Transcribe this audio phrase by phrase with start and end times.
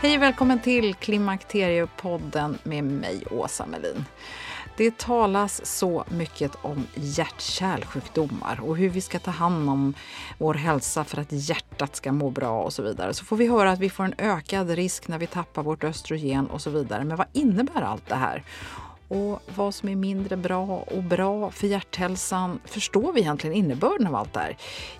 [0.00, 4.04] Hej och välkommen till Klimakteriepodden med mig, Åsa Melin.
[4.76, 9.94] Det talas så mycket om hjärt-kärlsjukdomar och hur vi ska ta hand om
[10.38, 13.14] vår hälsa för att hjärtat ska må bra och så vidare.
[13.14, 16.46] Så får vi höra att vi får en ökad risk när vi tappar vårt östrogen
[16.46, 17.04] och så vidare.
[17.04, 18.42] Men vad innebär allt det här?
[19.08, 22.60] Och vad som är mindre bra och bra för hjärthälsan.
[22.64, 24.56] Förstår vi egentligen innebörden av allt det här?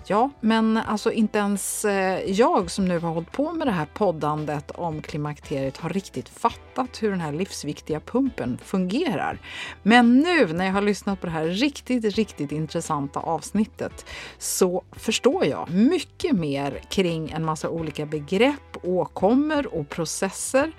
[0.07, 3.87] Ja, men alltså inte ens eh, jag som nu har hållit på med det här
[3.93, 9.41] poddandet om klimakteriet har riktigt fattat hur den här livsviktiga pumpen fungerar.
[9.83, 14.05] Men nu när jag har lyssnat på det här riktigt, riktigt intressanta avsnittet
[14.37, 20.71] så förstår jag mycket mer kring en massa olika begrepp, åkommor och processer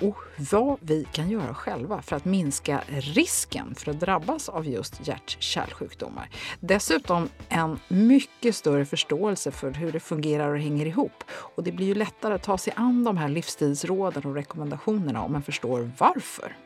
[0.00, 0.16] och
[0.50, 6.28] vad vi kan göra själva för att minska risken för att drabbas av just hjärt-kärlsjukdomar.
[6.60, 11.24] Dessutom en mycket större förståelse för hur det fungerar och hänger ihop.
[11.28, 15.32] Och det blir ju lättare att ta sig an de här livsstilsråden och rekommendationerna om
[15.32, 16.56] man förstår varför.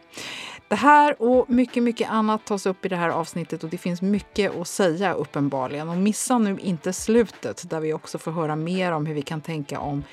[0.68, 4.02] Det här och mycket, mycket annat tas upp i det här avsnittet och det finns
[4.02, 5.88] mycket att säga uppenbarligen.
[5.88, 9.40] Och missa nu inte slutet där vi också får höra mer om hur vi kan
[9.40, 10.04] tänka om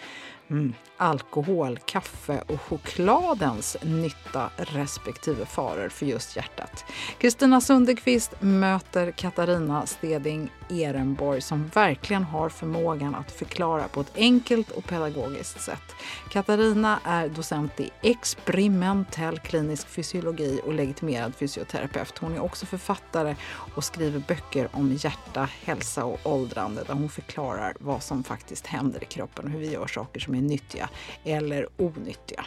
[0.50, 0.74] Mm.
[0.98, 6.86] Alkohol, kaffe och chokladens nytta respektive faror för just hjärtat.
[7.18, 14.72] Kristina Sundekvist möter Katarina Steding Ehrenborg som verkligen har förmågan att förklara på ett enkelt
[14.72, 15.96] och pedagogiskt sätt.
[16.32, 22.18] Katarina är docent i experimentell klinisk fysiologi och legitimerad fysioterapeut.
[22.18, 23.36] Hon är också författare
[23.76, 29.04] och skriver böcker om hjärta, hälsa och åldrande där hon förklarar vad som faktiskt händer
[29.04, 30.87] i kroppen och hur vi gör saker som är nyttiga
[31.24, 32.46] eller onyttiga.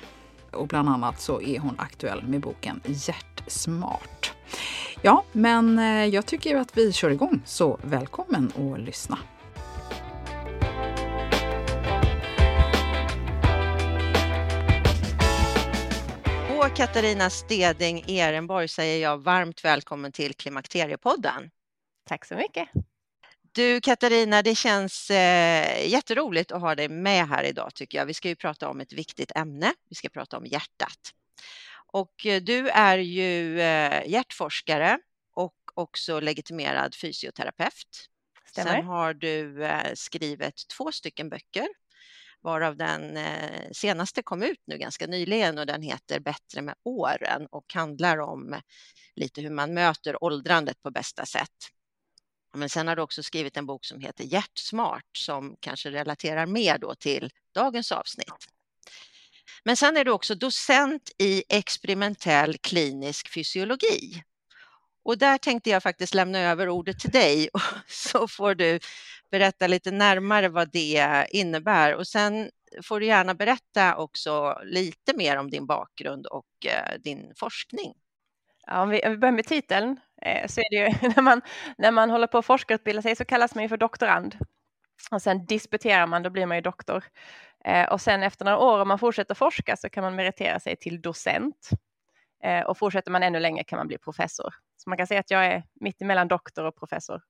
[0.52, 4.32] Och bland annat så är hon aktuell med boken Hjärtsmart.
[5.02, 9.18] Ja, men eh, jag tycker att vi kör igång, så välkommen att lyssna.
[16.58, 21.50] Och Katarina Steding Ehrenborg säger jag varmt välkommen till Klimakteriepodden.
[22.08, 22.68] Tack så mycket.
[23.52, 28.06] Du Katarina, det känns eh, jätteroligt att ha dig med här idag tycker jag.
[28.06, 29.74] Vi ska ju prata om ett viktigt ämne.
[29.88, 31.14] Vi ska prata om hjärtat.
[31.86, 34.98] Och eh, du är ju eh, hjärtforskare
[35.34, 38.08] och också legitimerad fysioterapeut.
[38.46, 38.74] Stämmer.
[38.74, 41.68] Sen har du eh, skrivit två stycken böcker
[42.40, 47.46] varav den eh, senaste kom ut nu ganska nyligen och den heter Bättre med åren
[47.50, 48.60] och handlar om
[49.16, 51.70] lite hur man möter åldrandet på bästa sätt.
[52.54, 56.78] Men sen har du också skrivit en bok som heter Hjärtsmart som kanske relaterar mer
[56.78, 58.46] då till dagens avsnitt.
[59.64, 64.22] Men sen är du också docent i experimentell klinisk fysiologi.
[65.02, 68.78] Och där tänkte jag faktiskt lämna över ordet till dig och så får du
[69.30, 72.50] berätta lite närmare vad det innebär och sen
[72.82, 77.94] får du gärna berätta också lite mer om din bakgrund och eh, din forskning.
[78.66, 81.40] Ja, om, vi, om vi börjar med titeln Eh, så är det ju när man,
[81.78, 84.36] när man håller på att forskarutbilda sig så kallas man ju för doktorand.
[85.10, 87.04] Och sen disputerar man, då blir man ju doktor.
[87.64, 90.76] Eh, och sen efter några år om man fortsätter forska så kan man meritera sig
[90.76, 91.70] till docent.
[92.44, 94.54] Eh, och fortsätter man ännu längre kan man bli professor.
[94.76, 97.22] Så man kan säga att jag är mitt emellan doktor och professor.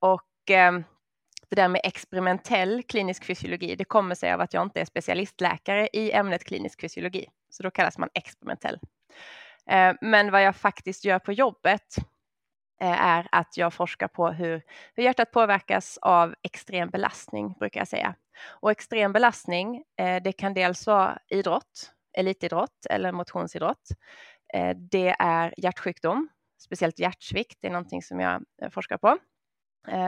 [0.00, 0.84] Och ehm,
[1.50, 5.88] det där med experimentell klinisk fysiologi, det kommer sig av att jag inte är specialistläkare
[5.92, 8.78] i ämnet klinisk fysiologi, så då kallas man experimentell.
[9.70, 11.96] Eh, men vad jag faktiskt gör på jobbet
[12.80, 14.62] eh, är att jag forskar på hur,
[14.94, 18.14] hur hjärtat påverkas av extrem belastning, brukar jag säga.
[18.48, 23.88] Och extrem belastning, eh, det kan dels vara idrott, elitidrott eller motionsidrott.
[24.76, 26.28] Det är hjärtsjukdom,
[26.58, 29.18] speciellt hjärtsvikt, det är någonting som jag forskar på.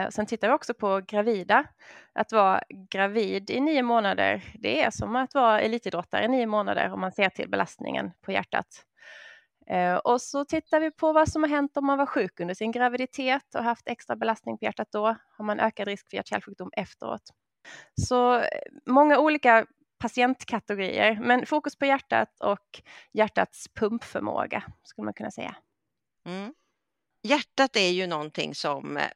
[0.09, 1.65] Sen tittar vi också på gravida.
[2.13, 6.93] Att vara gravid i nio månader, det är som att vara elitidrottare i nio månader
[6.93, 8.85] om man ser till belastningen på hjärtat.
[9.69, 12.53] Eh, och så tittar vi på vad som har hänt om man var sjuk under
[12.53, 15.15] sin graviditet och haft extra belastning på hjärtat då.
[15.37, 17.21] Har man ökad risk för hjärt-kärlsjukdom efteråt?
[18.01, 18.47] Så eh,
[18.85, 19.65] många olika
[19.97, 22.81] patientkategorier, men fokus på hjärtat och
[23.13, 25.55] hjärtats pumpförmåga skulle man kunna säga.
[26.25, 26.53] Mm.
[27.23, 29.07] Hjärtat är ju någonting som eh,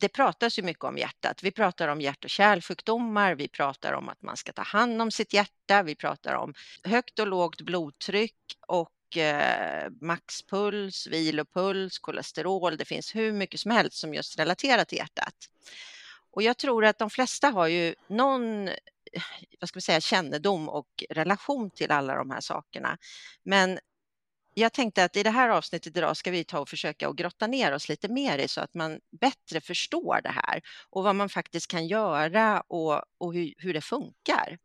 [0.00, 1.42] det pratas ju mycket om hjärtat.
[1.42, 5.10] Vi pratar om hjärt och kärlsjukdomar, vi pratar om att man ska ta hand om
[5.10, 6.54] sitt hjärta, vi pratar om
[6.84, 12.76] högt och lågt blodtryck och Eh, maxpuls, vilopuls, kolesterol.
[12.76, 15.34] Det finns hur mycket som helst som just relaterar till hjärtat.
[16.30, 18.74] Och jag tror att de flesta har ju någon eh,
[19.60, 22.98] vad ska vi säga, kännedom och relation till alla de här sakerna.
[23.42, 23.78] Men
[24.54, 27.46] jag tänkte att i det här avsnittet idag ska vi ta och försöka att grotta
[27.46, 31.28] ner oss lite mer i så att man bättre förstår det här och vad man
[31.28, 34.58] faktiskt kan göra och, och hur, hur det funkar.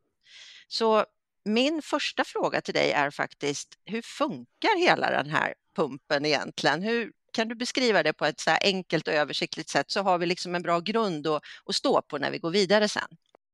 [0.68, 1.06] Så
[1.44, 6.82] min första fråga till dig är faktiskt, hur funkar hela den här pumpen egentligen?
[6.82, 10.26] Hur, kan du beskriva det på ett så enkelt och översiktligt sätt så har vi
[10.26, 13.08] liksom en bra grund att, att stå på när vi går vidare sen.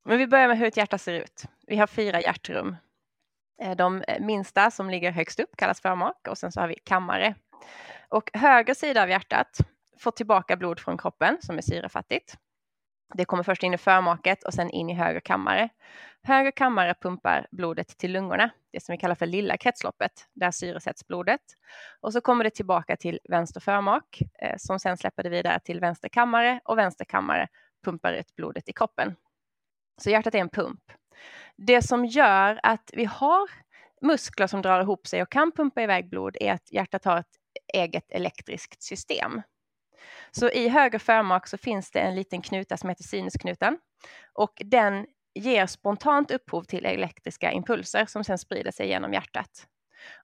[0.05, 1.45] Men vi börjar med hur ett hjärta ser ut.
[1.67, 2.77] Vi har fyra hjärtrum.
[3.63, 6.75] Eh, de eh, minsta som ligger högst upp kallas förmak och sen så har vi
[6.85, 7.35] kammare.
[8.09, 9.59] Och höger sida av hjärtat
[9.99, 12.37] får tillbaka blod från kroppen som är syrefattigt.
[13.15, 15.69] Det kommer först in i förmaket och sen in i höger kammare.
[16.23, 20.13] Höger kammare pumpar blodet till lungorna, det som vi kallar för lilla kretsloppet.
[20.35, 21.41] Där syresätts blodet.
[22.01, 25.81] Och så kommer det tillbaka till vänster förmak eh, som sen släpper det vidare till
[25.81, 27.49] vänster kammare och vänster kammare
[27.85, 29.17] pumpar ut blodet i kroppen.
[30.03, 30.81] Så hjärtat är en pump.
[31.57, 33.51] Det som gör att vi har
[34.03, 37.37] muskler som drar ihop sig och kan pumpa iväg blod är att hjärtat har ett
[37.75, 39.43] eget elektriskt system.
[40.31, 43.79] Så i höger förmak så finns det en liten knuta som heter sinusknuten
[44.33, 49.67] och den ger spontant upphov till elektriska impulser som sedan sprider sig genom hjärtat.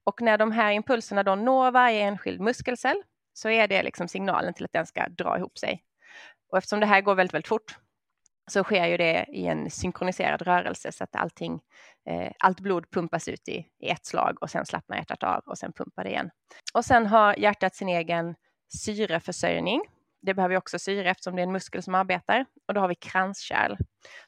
[0.05, 4.55] Och när de här impulserna då når varje enskild muskelcell så är det liksom signalen
[4.55, 5.85] till att den ska dra ihop sig.
[6.51, 7.79] Och eftersom det här går väldigt, väldigt fort
[8.47, 11.61] så sker ju det i en synkroniserad rörelse så att allting,
[12.09, 15.59] eh, allt blod pumpas ut i, i ett slag och sen slappnar hjärtat av och
[15.59, 16.31] sen pumpar det igen.
[16.75, 18.35] Och sen har hjärtat sin egen
[18.69, 19.83] syreförsörjning
[20.25, 22.47] det behöver också syre eftersom det är en muskel som arbetar.
[22.69, 23.77] Och då har vi kranskärl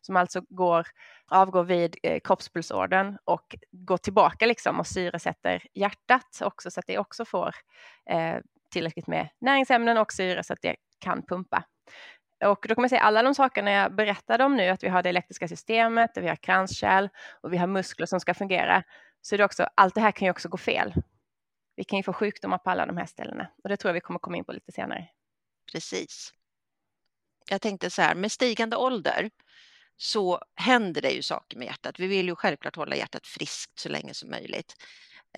[0.01, 0.87] som alltså går,
[1.29, 6.99] avgår vid eh, kroppspulsådern och går tillbaka liksom och syresätter hjärtat också så att det
[6.99, 7.55] också får
[8.11, 8.37] eh,
[8.71, 11.65] tillräckligt med näringsämnen och syre så att det kan pumpa.
[12.45, 15.03] Och då kan man säga alla de sakerna jag berättade om nu, att vi har
[15.03, 17.09] det elektriska systemet, vi har kranskärl
[17.41, 18.83] och vi har muskler som ska fungera.
[19.21, 20.95] Så det också, allt det här kan ju också gå fel.
[21.77, 24.01] Vi kan ju få sjukdomar på alla de här ställena och det tror jag vi
[24.01, 25.09] kommer komma in på lite senare.
[25.73, 26.33] Precis.
[27.51, 29.31] Jag tänkte så här, med stigande ålder
[29.97, 32.01] så händer det ju saker med hjärtat.
[32.01, 34.75] Vi vill ju självklart hålla hjärtat friskt så länge som möjligt.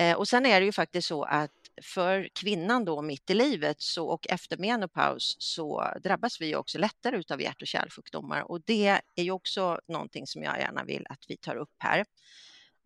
[0.00, 1.50] Eh, och sen är det ju faktiskt så att
[1.82, 7.22] för kvinnan då mitt i livet så, och efter menopaus så drabbas vi också lättare
[7.30, 11.24] av hjärt och kärlsjukdomar och det är ju också någonting som jag gärna vill att
[11.28, 12.04] vi tar upp här.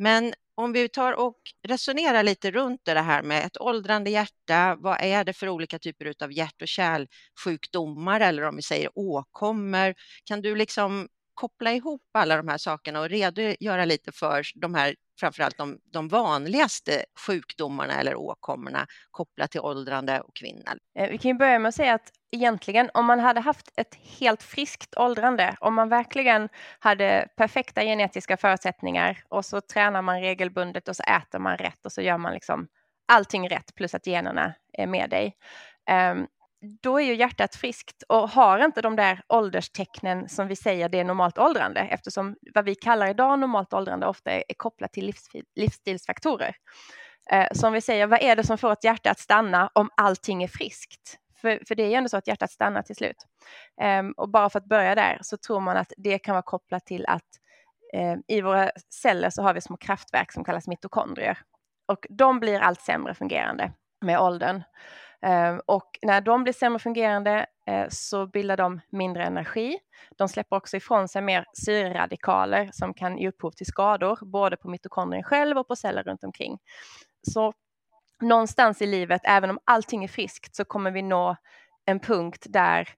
[0.02, 1.36] Men om vi tar och
[1.68, 6.14] resonerar lite runt det här med ett åldrande hjärta, vad är det för olika typer
[6.24, 9.94] av hjärt och kärlsjukdomar eller om vi säger åkommor?
[10.24, 11.08] Kan du liksom
[11.42, 16.08] koppla ihop alla de här sakerna och redogöra lite för de här framförallt de, de
[16.08, 20.78] vanligaste sjukdomarna eller åkommorna kopplat till åldrande och kvinnor.
[20.98, 23.94] Eh, vi kan ju börja med att säga att egentligen om man hade haft ett
[24.20, 30.88] helt friskt åldrande, om man verkligen hade perfekta genetiska förutsättningar och så tränar man regelbundet
[30.88, 32.68] och så äter man rätt och så gör man liksom
[33.12, 35.36] allting rätt plus att generna är med dig.
[35.90, 36.26] Ehm,
[36.82, 40.98] då är ju hjärtat friskt och har inte de där ålderstecknen som vi säger det
[40.98, 45.14] är normalt åldrande eftersom vad vi kallar idag normalt åldrande ofta är, är kopplat till
[45.56, 46.54] livsstilsfaktorer.
[47.30, 50.42] Eh, som vi säger, vad är det som får ett hjärta att stanna om allting
[50.42, 51.18] är friskt?
[51.40, 53.16] För, för det är ju ändå så att hjärtat stannar till slut.
[53.82, 56.86] Eh, och bara för att börja där så tror man att det kan vara kopplat
[56.86, 57.28] till att
[57.94, 58.70] eh, i våra
[59.02, 61.38] celler så har vi små kraftverk som kallas mitokondrier.
[61.88, 63.72] och de blir allt sämre fungerande
[64.04, 64.62] med åldern.
[65.22, 69.78] Ehm, och när de blir sämre fungerande eh, så bildar de mindre energi.
[70.16, 74.68] De släpper också ifrån sig mer syreradikaler som kan ge upphov till skador, både på
[74.68, 76.58] mitokondrien själv och på celler runt omkring.
[77.22, 77.52] Så
[78.20, 81.36] någonstans i livet, även om allting är friskt, så kommer vi nå
[81.84, 82.88] en punkt där,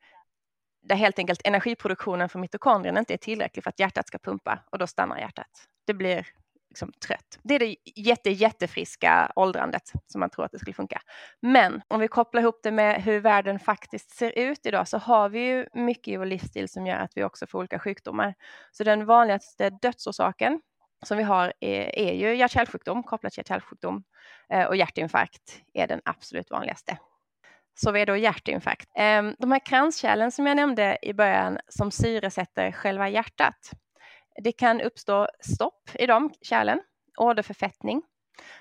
[0.83, 4.79] där helt enkelt energiproduktionen för mitokondrien inte är tillräcklig för att hjärtat ska pumpa och
[4.79, 5.69] då stannar hjärtat.
[5.87, 6.27] Det blir
[6.75, 7.39] liksom trött.
[7.43, 11.01] Det är det jätte, jättefriska åldrandet som man tror att det skulle funka.
[11.43, 15.29] Men om vi kopplar ihop det med hur världen faktiskt ser ut idag så har
[15.29, 18.35] vi ju mycket i vår livsstil som gör att vi också får olika sjukdomar.
[18.73, 20.61] Så den vanligaste dödsorsaken
[21.07, 24.05] som vi har är, är ju hjärt-kärlsjukdom kopplat till hjärt-kärlsjukdom
[24.53, 26.99] eh, och hjärtinfarkt är den absolut vanligaste.
[27.75, 28.89] Så vad är då hjärtinfarkt?
[28.97, 33.71] Ehm, de här kranskärlen som jag nämnde i början som syresätter själva hjärtat
[34.43, 36.81] det kan uppstå stopp i de kärlen,
[37.19, 38.03] åderförfettning.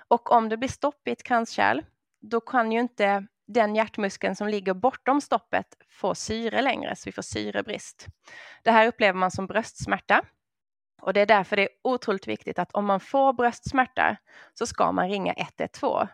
[0.07, 1.81] Och om det blir stopp i ett kranskärl,
[2.21, 7.11] då kan ju inte den hjärtmuskeln som ligger bortom stoppet få syre längre, så vi
[7.11, 8.07] får syrebrist.
[8.63, 10.21] Det här upplever man som bröstsmärta.
[11.01, 14.17] Och det är därför det är otroligt viktigt att om man får bröstsmärta
[14.53, 16.07] så ska man ringa 112.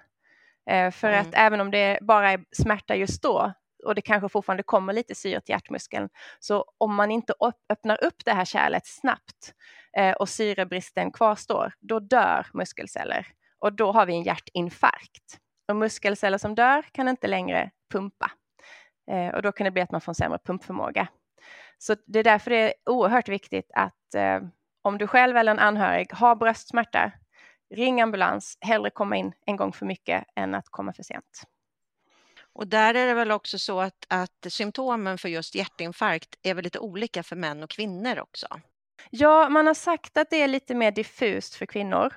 [0.70, 1.22] Eh, för mm.
[1.22, 3.54] att även om det bara är smärta just då
[3.86, 6.10] och det kanske fortfarande kommer lite syre till hjärtmuskeln.
[6.40, 7.34] Så om man inte
[7.70, 9.54] öppnar upp det här kärlet snabbt
[9.98, 13.28] eh, och syrebristen kvarstår, då dör muskelceller
[13.60, 15.40] och då har vi en hjärtinfarkt.
[15.68, 18.32] Och muskelceller som dör kan inte längre pumpa
[19.12, 21.08] eh, och då kan det bli att man får en sämre pumpförmåga.
[21.78, 24.40] Så det är därför det är oerhört viktigt att eh,
[24.82, 27.12] om du själv eller en anhörig har bröstsmärta,
[27.76, 31.44] ring ambulans, hellre komma in en gång för mycket än att komma för sent.
[32.60, 36.64] Och där är det väl också så att, att symptomen för just hjärtinfarkt är väl
[36.64, 38.48] lite olika för män och kvinnor också?
[39.10, 42.14] Ja, man har sagt att det är lite mer diffust för kvinnor.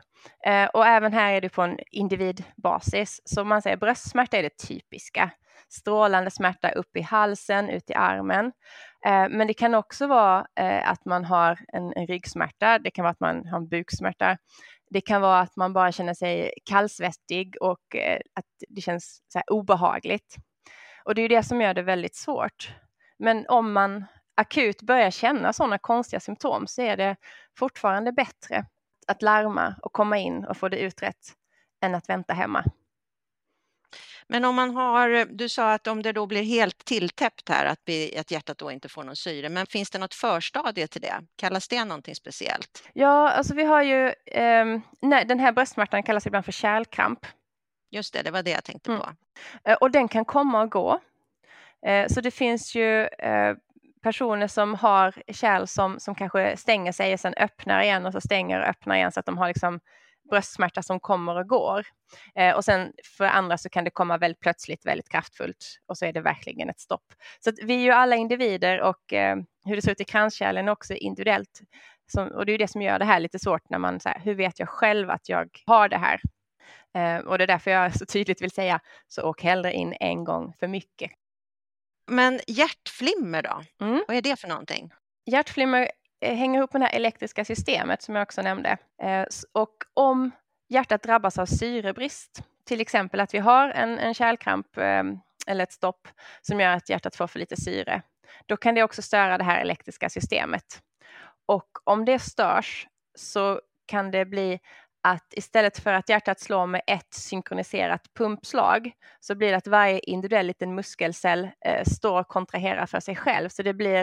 [0.47, 3.21] Eh, och även här är det på en individbasis.
[3.25, 5.31] Så man säger bröstsmärta är det typiska.
[5.69, 8.47] Strålande smärta upp i halsen, ut i armen.
[9.07, 12.79] Eh, men det kan också vara eh, att man har en, en ryggsmärta.
[12.79, 14.39] Det kan vara att man har en buksmärta.
[14.93, 19.41] Det kan vara att man bara känner sig kallsvettig och eh, att det känns så
[19.47, 20.37] obehagligt.
[21.05, 22.75] Och det är ju det som gör det väldigt svårt.
[23.19, 27.17] Men om man akut börjar känna sådana konstiga symptom så är det
[27.59, 28.65] fortfarande bättre
[29.07, 31.33] att larma och komma in och få det utrett
[31.81, 32.65] än att vänta hemma.
[34.27, 37.81] Men om man har, du sa att om det då blir helt tilltäppt här, att,
[37.85, 41.15] vi, att hjärtat då inte får någon syre, men finns det något förstadie till det?
[41.37, 42.89] Kallas det någonting speciellt?
[42.93, 44.65] Ja, alltså vi har ju, eh,
[45.01, 47.27] nej, den här bröstsmärtan kallas ibland för kärlkramp.
[47.91, 49.03] Just det, det var det jag tänkte på.
[49.03, 49.17] Mm.
[49.65, 51.01] Eh, och den kan komma och gå.
[51.87, 53.57] Eh, så det finns ju eh,
[54.03, 58.21] personer som har kärl som, som kanske stänger sig och sen öppnar igen och så
[58.21, 59.81] stänger och öppnar igen så att de har liksom
[60.33, 61.87] bröstsmärta som kommer och går.
[62.35, 66.05] Eh, och sen för andra så kan det komma väldigt plötsligt, väldigt kraftfullt och så
[66.05, 67.05] är det verkligen ett stopp.
[67.41, 70.73] Så vi är ju alla individer och eh, hur det ser ut i kranskärlen är
[70.73, 71.61] också individuellt.
[72.13, 74.35] Som, och det är det som gör det här lite svårt när man säger hur
[74.35, 76.21] vet jag själv att jag har det här?
[76.95, 80.25] Eh, och det är därför jag så tydligt vill säga, så åk hellre in en
[80.25, 81.11] gång för mycket.
[82.07, 83.85] Men hjärtflimmer då?
[83.87, 84.05] Mm.
[84.09, 84.93] Vad är det för någonting?
[85.27, 85.91] Hjärtflimmer
[86.23, 88.77] Eh, hänger ihop med det här elektriska systemet som jag också nämnde.
[89.03, 90.31] Eh, och om
[90.69, 95.73] hjärtat drabbas av syrebrist, till exempel att vi har en, en kärlkramp ehm, eller ett
[95.73, 96.09] stopp
[96.41, 98.03] som gör att hjärtat får för lite syre,
[98.47, 100.83] då kan det också störa det här elektriska systemet.
[101.47, 104.61] Och om det störs så kan det bli
[105.03, 109.99] att istället för att hjärtat slår med ett synkroniserat pumpslag så blir det att varje
[109.99, 113.49] individuell liten muskelcell eh, står och kontraherar för sig själv.
[113.49, 114.01] Så det, blir,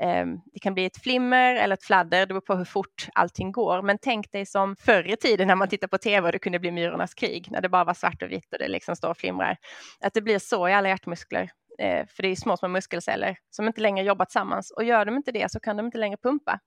[0.00, 3.52] eh, det kan bli ett flimmer eller ett fladder, det beror på hur fort allting
[3.52, 3.82] går.
[3.82, 6.58] Men tänk dig som förr i tiden när man tittar på tv och det kunde
[6.58, 9.18] bli Myrornas krig, när det bara var svart och vitt och det liksom står och
[9.18, 9.56] flimrar.
[10.00, 11.50] Att det blir så i alla hjärtmuskler.
[11.78, 15.16] Eh, för det är små, små muskelceller som inte längre jobbar tillsammans och gör de
[15.16, 16.58] inte det så kan de inte längre pumpa.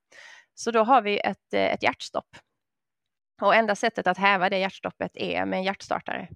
[0.56, 2.28] Så då har vi ett, eh, ett hjärtstopp
[3.46, 6.28] och enda sättet att häva det hjärtstoppet är med en hjärtstartare.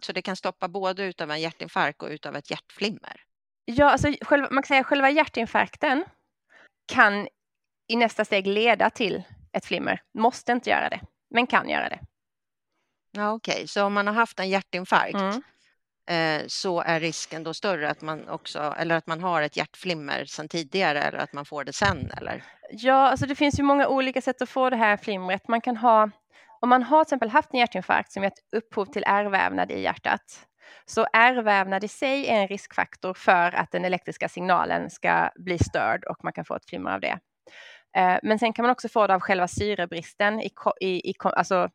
[0.00, 3.22] Så det kan stoppa både utav en hjärtinfarkt och utav ett hjärtflimmer?
[3.64, 6.04] Ja, alltså själva, man kan säga själva hjärtinfarkten
[6.92, 7.28] kan
[7.88, 9.22] i nästa steg leda till
[9.52, 10.02] ett flimmer.
[10.14, 11.00] Måste inte göra det,
[11.30, 12.00] men kan göra det.
[13.12, 13.66] Ja, Okej, okay.
[13.66, 15.42] så om man har haft en hjärtinfarkt mm.
[16.40, 20.24] eh, så är risken då större att man också, eller att man har ett hjärtflimmer
[20.24, 22.44] sedan tidigare eller att man får det sen eller?
[22.70, 25.48] Ja, alltså det finns ju många olika sätt att få det här flimret.
[25.48, 26.10] Man kan ha
[26.60, 30.48] om man har till exempel haft en hjärtinfarkt som gett upphov till ärrvävnad i hjärtat
[30.86, 36.04] så ärrvävnad i sig är en riskfaktor för att den elektriska signalen ska bli störd
[36.04, 37.18] och man kan få ett flimmer av det.
[37.96, 40.50] Eh, men sen kan man också få det av själva syrebristen, i,
[40.80, 41.70] i, i, alltså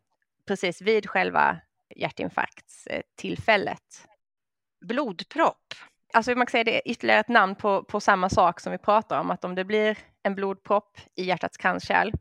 [0.48, 1.58] precis vid själva
[1.96, 4.08] hjärtinfarktstillfället.
[4.86, 5.74] Blodpropp.
[6.14, 8.78] Alltså man kan säga det är ytterligare ett namn på, på samma sak som vi
[8.78, 12.12] pratar om, att om det blir en blodpropp i hjärtats kranskärl,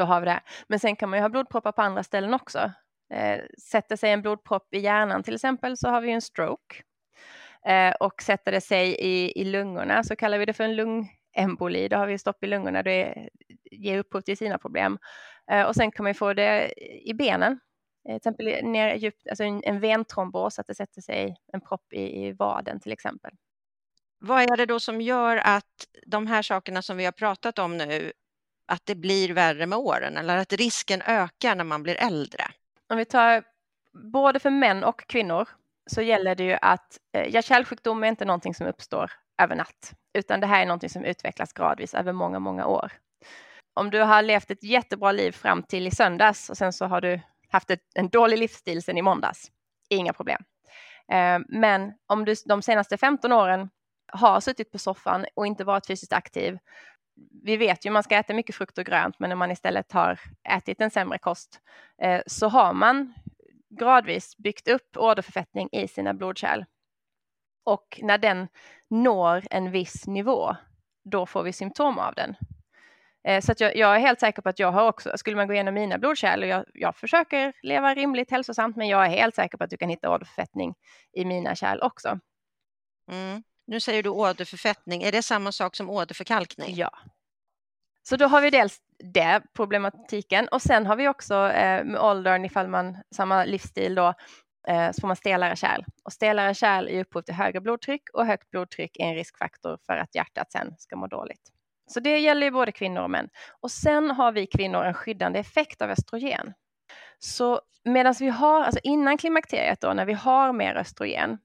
[0.00, 0.40] då har vi det.
[0.68, 2.72] Men sen kan man ju ha blodproppar på andra ställen också.
[3.14, 3.40] Eh,
[3.70, 6.82] sätter sig en blodpropp i hjärnan till exempel så har vi en stroke.
[7.66, 11.88] Eh, och sätter det sig i, i lungorna så kallar vi det för en lungemboli.
[11.88, 13.28] Då har vi stopp i lungorna, det
[13.70, 14.98] ger upphov till sina problem.
[15.50, 16.72] Eh, och sen kan man få det
[17.08, 17.60] i benen.
[18.08, 21.92] Eh, till exempel ner djupt, alltså en, en ventrombos, att det sätter sig en propp
[21.92, 23.30] i, i vaden till exempel.
[24.18, 27.76] Vad är det då som gör att de här sakerna som vi har pratat om
[27.76, 28.12] nu,
[28.70, 32.44] att det blir värre med åren eller att risken ökar när man blir äldre?
[32.88, 33.44] Om vi tar
[34.12, 35.48] både för män och kvinnor
[35.90, 39.12] så gäller det ju att eh, hjärt-kärlsjukdom är inte någonting som uppstår
[39.42, 42.92] över natt, utan det här är någonting som utvecklas gradvis över många, många år.
[43.74, 47.00] Om du har levt ett jättebra liv fram till i söndags och sen så har
[47.00, 49.50] du haft ett, en dålig livsstil sen i måndags,
[49.88, 50.42] inga problem.
[51.12, 53.70] Eh, men om du de senaste 15 åren
[54.12, 56.58] har suttit på soffan och inte varit fysiskt aktiv,
[57.42, 60.20] vi vet ju man ska äta mycket frukt och grönt, men när man istället har
[60.48, 61.60] ätit en sämre kost
[62.02, 63.14] eh, så har man
[63.70, 66.64] gradvis byggt upp åderförfettning i sina blodkärl.
[67.64, 68.48] Och när den
[68.88, 70.56] når en viss nivå,
[71.04, 72.36] då får vi symptom av den.
[73.24, 75.54] Eh, så jag, jag, är helt säker på att jag har också, skulle man gå
[75.54, 79.58] igenom mina blodkärl och jag, jag försöker leva rimligt hälsosamt, men jag är helt säker
[79.58, 80.74] på att du kan hitta åderförfettning
[81.12, 82.18] i mina kärl också.
[83.12, 83.42] Mm.
[83.70, 86.76] Nu säger du åderförfettning, är det samma sak som åderförkalkning?
[86.76, 86.90] Ja.
[88.02, 88.78] Så då har vi dels
[89.14, 94.14] det problematiken och sen har vi också eh, med åldern ifall man samma livsstil då
[94.68, 98.26] eh, så får man stelare kärl och stelare kärl är upphov till högre blodtryck och
[98.26, 101.50] högt blodtryck är en riskfaktor för att hjärtat sen ska må dåligt.
[101.86, 103.28] Så det gäller ju både kvinnor och män.
[103.60, 106.52] Och sen har vi kvinnor en skyddande effekt av östrogen.
[107.18, 111.38] Så medan vi har, alltså innan klimakteriet då, när vi har mer östrogen,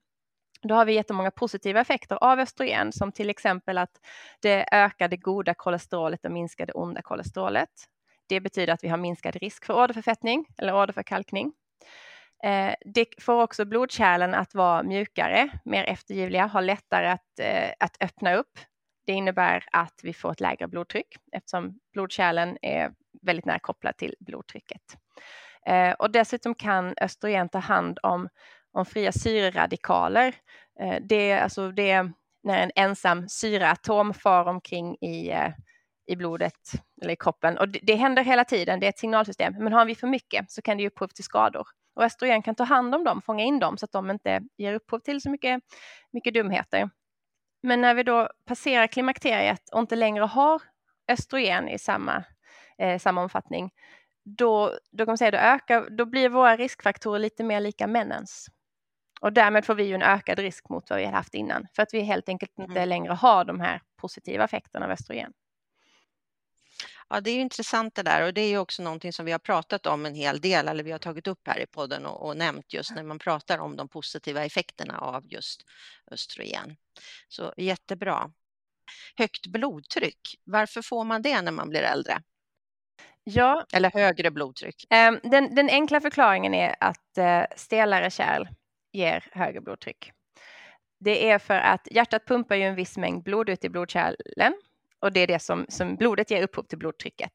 [0.67, 4.00] då har vi jättemånga positiva effekter av östrogen, som till exempel att
[4.42, 7.70] det ökar det goda kolesterolet och minskar det onda kolesterolet.
[8.29, 11.53] Det betyder att vi har minskad risk för åderförfettning eller åderförkalkning.
[12.44, 17.98] Eh, det får också blodkärlen att vara mjukare, mer eftergivliga, har lättare att, eh, att
[18.00, 18.59] öppna upp.
[19.05, 24.16] Det innebär att vi får ett lägre blodtryck eftersom blodkärlen är väldigt nära kopplad till
[24.20, 24.81] blodtrycket.
[25.66, 28.29] Eh, och dessutom kan östrogen ta hand om
[28.75, 30.35] om fria syreradikaler.
[30.79, 32.09] Eh, det är alltså det
[32.44, 35.51] när en ensam syreatom far omkring i, eh,
[36.07, 37.57] i blodet eller i kroppen.
[37.57, 39.53] Och det, det, händer hela tiden, det är ett signalsystem.
[39.59, 41.68] Men har vi för mycket så kan det ge upphov till skador.
[41.96, 44.74] Och östrogen kan ta hand om dem, fånga in dem så att de inte ger
[44.74, 45.64] upphov till så mycket,
[46.11, 46.90] mycket dumheter.
[47.64, 50.61] Men när vi då passerar klimakteriet och inte längre har
[51.07, 52.24] östrogen i samma,
[52.77, 53.72] eh, samma omfattning,
[54.25, 58.48] då, då, kan man säga, då, ökar, då blir våra riskfaktorer lite mer lika männens.
[59.25, 61.83] Och därmed får vi ju en ökad risk mot vad vi har haft innan för
[61.83, 62.90] att vi helt enkelt inte mm.
[62.90, 65.33] längre har de här positiva effekterna av östrogen.
[67.09, 69.40] Ja, det är intressant det där och det är ju också någonting som vi har
[69.40, 72.38] pratat om en hel del eller vi har tagit upp här i podden och, och
[72.38, 75.66] nämnt just när man pratar om de positiva effekterna av just
[76.11, 76.75] östrogen.
[77.27, 78.31] Så jättebra.
[79.16, 82.22] Högt blodtryck, varför får man det när man blir äldre?
[83.24, 83.66] Ja.
[83.74, 84.85] Eller högre blodtryck?
[84.90, 88.48] Ehm, den, den enkla förklaringen är att eh, stelare kärl
[88.96, 90.12] ger högre blodtryck.
[91.00, 94.53] Det är för att hjärtat pumpar ju en viss mängd blod ut i blodkärlen
[95.00, 97.31] och det är det som, som blodet ger upphov till blodtrycket.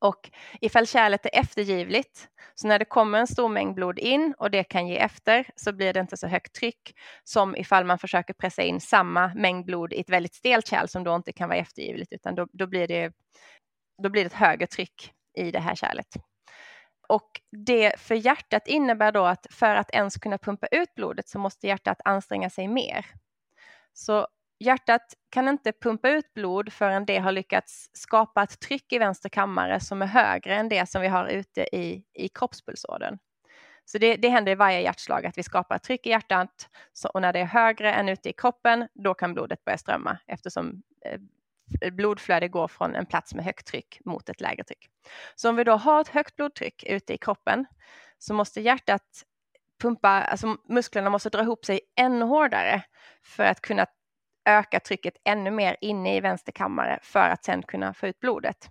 [0.00, 4.50] Och ifall kärlet är eftergivligt, så när det kommer en stor mängd blod in och
[4.50, 8.34] det kan ge efter, så blir det inte så högt tryck som ifall man försöker
[8.34, 11.58] pressa in samma mängd blod i ett väldigt stelt kärl som då inte kan vara
[11.58, 13.12] eftergivligt, utan då, då, blir, det,
[14.02, 16.08] då blir det ett högre tryck i det här kärlet.
[17.12, 21.38] Och det för hjärtat innebär då att för att ens kunna pumpa ut blodet så
[21.38, 23.06] måste hjärtat anstränga sig mer.
[23.92, 24.26] Så
[24.58, 29.28] hjärtat kan inte pumpa ut blod förrän det har lyckats skapa ett tryck i vänster
[29.28, 33.18] kammare som är högre än det som vi har ute i, i kroppspulsådern.
[33.84, 37.08] Så det, det händer i varje hjärtslag att vi skapar ett tryck i hjärtat så,
[37.08, 40.82] och när det är högre än ute i kroppen, då kan blodet börja strömma eftersom
[41.04, 41.20] eh,
[41.92, 44.88] blodflöde går från en plats med högt tryck mot ett lägre tryck.
[45.34, 47.66] Så om vi då har ett högt blodtryck ute i kroppen
[48.18, 49.24] så måste hjärtat
[49.82, 52.82] pumpa, alltså musklerna måste dra ihop sig ännu hårdare
[53.22, 53.86] för att kunna
[54.44, 58.70] öka trycket ännu mer inne i vänster kammare för att sedan kunna få ut blodet.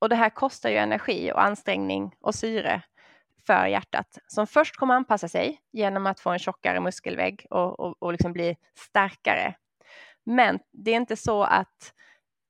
[0.00, 2.82] Och det här kostar ju energi och ansträngning och syre
[3.46, 8.02] för hjärtat som först kommer anpassa sig genom att få en tjockare muskelvägg och, och,
[8.02, 9.54] och liksom bli starkare.
[10.24, 11.94] Men det är inte så att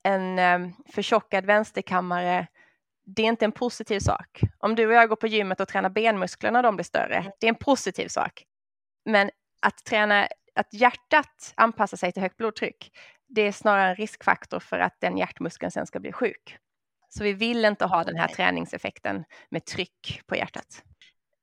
[0.03, 2.47] en um, förtjockad vänsterkammare
[3.05, 4.41] det är inte en positiv sak.
[4.59, 7.47] Om du och jag går på gymmet och tränar benmuskler när de blir större, det
[7.47, 8.45] är en positiv sak.
[9.05, 12.91] Men att träna, att hjärtat anpassar sig till högt blodtryck,
[13.29, 16.59] det är snarare en riskfaktor för att den hjärtmuskeln sen ska bli sjuk.
[17.09, 20.83] Så vi vill inte ha den här träningseffekten med tryck på hjärtat.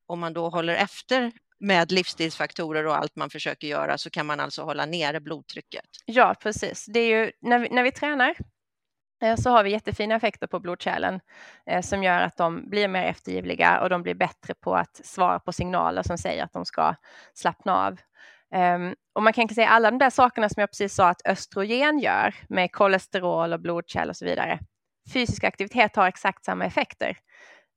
[0.05, 4.39] Om man då håller efter med livsstilsfaktorer och allt man försöker göra så kan man
[4.39, 5.85] alltså hålla nere blodtrycket.
[6.05, 6.85] Ja, precis.
[6.85, 8.35] Det är ju när vi, när vi tränar
[9.23, 11.19] eh, så har vi jättefina effekter på blodkärlen
[11.65, 15.39] eh, som gör att de blir mer eftergivliga och de blir bättre på att svara
[15.39, 16.95] på signaler som säger att de ska
[17.33, 17.97] slappna av.
[18.55, 21.99] Um, och man kan säga alla de där sakerna som jag precis sa att östrogen
[21.99, 24.59] gör med kolesterol och blodkärl och så vidare.
[25.13, 27.17] Fysisk aktivitet har exakt samma effekter.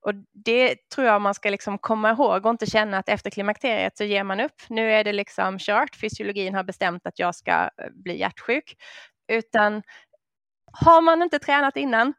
[0.03, 3.97] Och det tror jag man ska liksom komma ihåg och inte känna att efter klimakteriet
[3.97, 4.62] så ger man upp.
[4.69, 8.77] Nu är det liksom kört, fysiologin har bestämt att jag ska eh, bli hjärtsjuk.
[9.29, 9.83] Utan
[10.73, 12.15] har man inte tränat innan,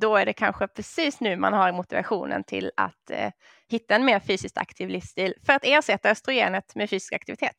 [0.00, 3.30] då är det kanske precis nu man har motivationen till att eh,
[3.68, 7.56] hitta en mer fysiskt aktiv livsstil för att ersätta östrogenet med fysisk aktivitet.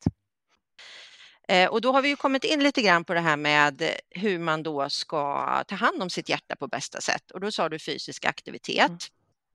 [1.48, 4.38] Eh, och då har vi ju kommit in lite grann på det här med hur
[4.38, 7.30] man då ska ta hand om sitt hjärta på bästa sätt.
[7.30, 9.08] Och då sa du fysisk aktivitet.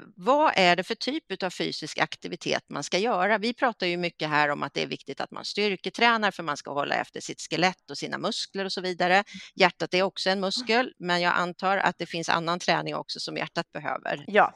[0.03, 3.37] Mm vad är det för typ av fysisk aktivitet man ska göra?
[3.37, 6.57] Vi pratar ju mycket här om att det är viktigt att man styrketränar för man
[6.57, 9.23] ska hålla efter sitt skelett och sina muskler och så vidare.
[9.55, 13.37] Hjärtat är också en muskel, men jag antar att det finns annan träning också som
[13.37, 14.25] hjärtat behöver.
[14.27, 14.53] Ja.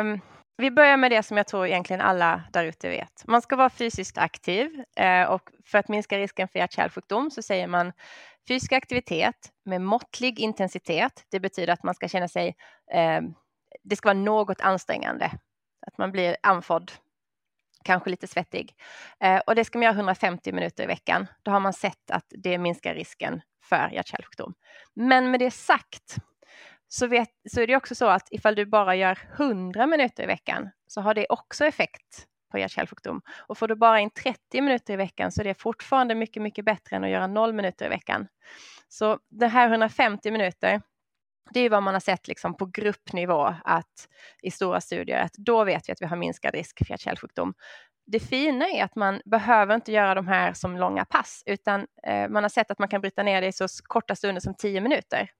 [0.00, 0.20] Um...
[0.56, 3.24] Vi börjar med det som jag tror egentligen alla där ute vet.
[3.26, 7.66] Man ska vara fysiskt aktiv eh, och för att minska risken för hjärt-kärlsjukdom så säger
[7.66, 7.92] man
[8.48, 11.24] fysisk aktivitet med måttlig intensitet.
[11.30, 12.56] Det betyder att man ska känna sig
[12.94, 13.20] eh,
[13.82, 15.30] det ska vara något ansträngande.
[15.86, 16.92] Att man blir andfådd,
[17.84, 18.74] kanske lite svettig.
[19.20, 21.26] Eh, och det ska man göra 150 minuter i veckan.
[21.42, 24.54] Då har man sett att det minskar risken för hjärt-kärlsjukdom.
[24.94, 26.16] Men med det sagt
[26.88, 30.26] så, vet, så är det också så att ifall du bara gör 100 minuter i
[30.26, 33.20] veckan så har det också effekt på hjärt-kärlsjukdom.
[33.46, 36.64] Och får du bara in 30 minuter i veckan så är det fortfarande mycket, mycket
[36.64, 38.28] bättre än att göra 0 minuter i veckan.
[38.88, 40.82] Så det här 150 minuter,
[41.50, 44.08] det är vad man har sett liksom på gruppnivå att
[44.42, 47.54] i stora studier att då vet vi att vi har minskad risk för hjärt-kärlsjukdom.
[48.06, 52.28] Det fina är att man behöver inte göra de här som långa pass utan eh,
[52.28, 54.80] man har sett att man kan bryta ner det i så korta stunder som 10
[54.80, 55.30] minuter.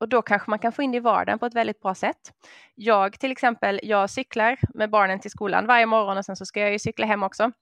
[0.00, 2.32] Och då kanske man kan få in det i vardagen på ett väldigt bra sätt.
[2.74, 6.60] Jag till exempel, jag cyklar med barnen till skolan varje morgon och sen så ska
[6.60, 7.52] jag ju cykla hem också.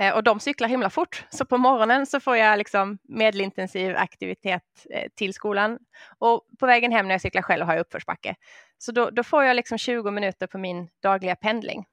[0.00, 4.86] Eh, och de cyklar himla fort, så på morgonen så får jag liksom medelintensiv aktivitet
[4.90, 5.78] eh, till skolan.
[6.18, 8.34] Och på vägen hem när jag cyklar själv har jag uppförsbacke.
[8.78, 11.84] Så då, då får jag liksom 20 minuter på min dagliga pendling.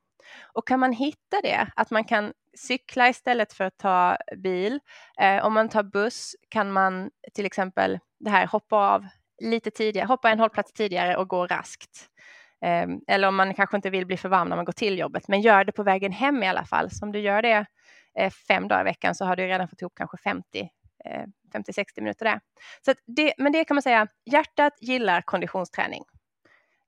[0.53, 4.79] Och kan man hitta det, att man kan cykla istället för att ta bil.
[5.21, 9.05] Eh, om man tar buss kan man till exempel det här hoppa av
[9.41, 12.07] lite tidigare, hoppa en hållplats tidigare och gå raskt.
[12.61, 15.27] Ehm, eller om man kanske inte vill bli för varm när man går till jobbet,
[15.27, 16.91] men gör det på vägen hem i alla fall.
[16.91, 17.65] Så om du gör det
[18.17, 20.69] eh, fem dagar i veckan så har du redan fått ihop kanske 50
[21.53, 22.39] 50-60 eh, minuter där.
[22.85, 26.03] Så det, men det kan man säga, hjärtat gillar konditionsträning.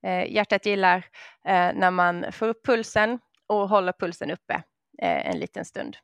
[0.03, 1.05] Eh, hjärtat gillar
[1.73, 4.63] när man får upp pulsen och håller pulsen uppe
[4.99, 5.97] en liten stund.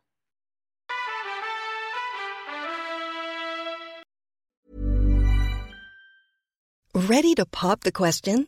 [6.93, 8.47] Ready to pop the question?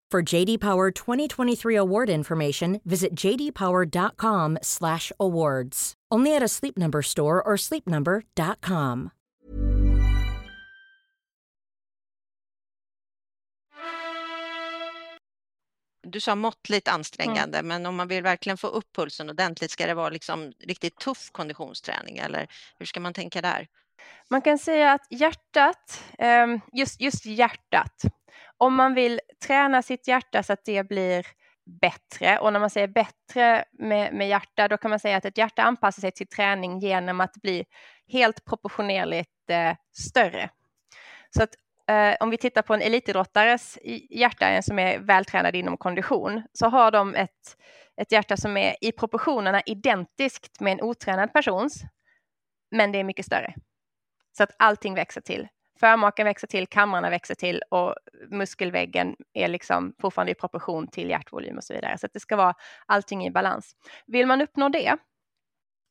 [0.11, 5.93] For JD Power 2023 award information, visit jdpower.com/awards.
[6.11, 9.09] Only at a Sleep Number store or sleepnumber.com.
[16.07, 17.67] Du sa måttligt ansträngande, mm.
[17.67, 21.29] men om man vill verkligen få upp pulsen ordentligt, ska det vara liksom riktigt tuff
[21.31, 22.47] konditionsträning eller
[22.79, 23.67] hur ska man tänka där?
[24.29, 28.03] Man kan säga att hjärtat, ehm, just, just hjärtat,
[28.61, 31.27] om man vill träna sitt hjärta så att det blir
[31.81, 35.37] bättre och när man säger bättre med, med hjärta då kan man säga att ett
[35.37, 37.65] hjärta anpassar sig till träning genom att bli
[38.07, 40.49] helt proportionerligt eh, större.
[41.29, 41.49] Så att
[41.89, 43.77] eh, om vi tittar på en elitidrottares
[44.09, 47.57] hjärta, en som är vältränad inom kondition, så har de ett,
[48.01, 51.81] ett hjärta som är i proportionerna identiskt med en otränad persons,
[52.71, 53.53] men det är mycket större.
[54.37, 55.47] Så att allting växer till.
[55.81, 57.95] Förmaken växer till, kamrarna växer till och
[58.29, 61.97] muskelväggen är liksom fortfarande i proportion till hjärtvolym och så vidare.
[61.97, 62.53] Så att det ska vara
[62.85, 63.75] allting i balans.
[64.07, 64.97] Vill man uppnå det,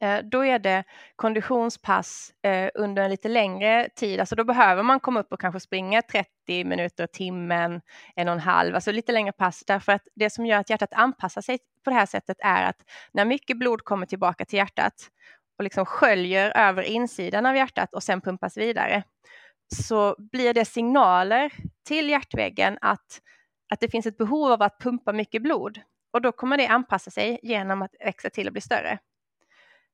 [0.03, 0.85] eh, då är det
[1.17, 4.21] konditionspass eh, under en lite längre tid.
[4.21, 7.81] Alltså då behöver man komma upp och kanske springa 30 minuter, timmen,
[8.17, 9.65] en och en halv, alltså lite längre pass.
[9.67, 12.79] Därför att det som gör att hjärtat anpassar sig på det här sättet är att
[13.13, 14.95] när mycket blod kommer tillbaka till hjärtat
[15.59, 19.03] och liksom sköljer över insidan av hjärtat och sen pumpas vidare,
[19.75, 21.53] så blir det signaler
[21.87, 23.21] till hjärtväggen att,
[23.73, 25.81] att det finns ett behov av att pumpa mycket blod.
[26.13, 28.99] Och då kommer det anpassa sig genom att växa till och bli större.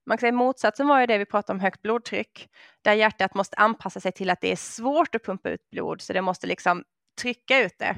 [0.07, 2.49] Man kan säga motsatsen var ju det vi pratade om högt blodtryck,
[2.83, 6.13] där hjärtat måste anpassa sig till att det är svårt att pumpa ut blod, så
[6.13, 6.85] det måste liksom
[7.21, 7.95] trycka ut det.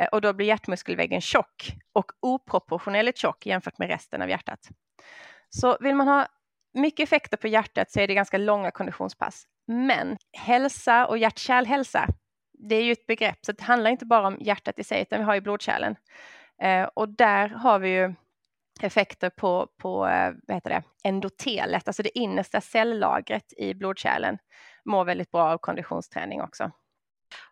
[0.00, 4.68] Eh, och då blir hjärtmuskelväggen tjock och oproportionerligt tjock jämfört med resten av hjärtat.
[5.50, 6.26] Så vill man ha
[6.74, 9.46] mycket effekter på hjärtat så är det ganska långa konditionspass.
[9.68, 12.06] Men hälsa och hjärt-kärlhälsa,
[12.52, 15.18] det är ju ett begrepp, så det handlar inte bara om hjärtat i sig, utan
[15.18, 15.96] vi har ju blodkärlen.
[16.62, 18.14] Eh, och där har vi ju
[18.80, 24.38] effekter på, på eh, vad heter det, endotelet, alltså det innersta cellagret i blodkärlen,
[24.84, 26.70] mår väldigt bra av konditionsträning också.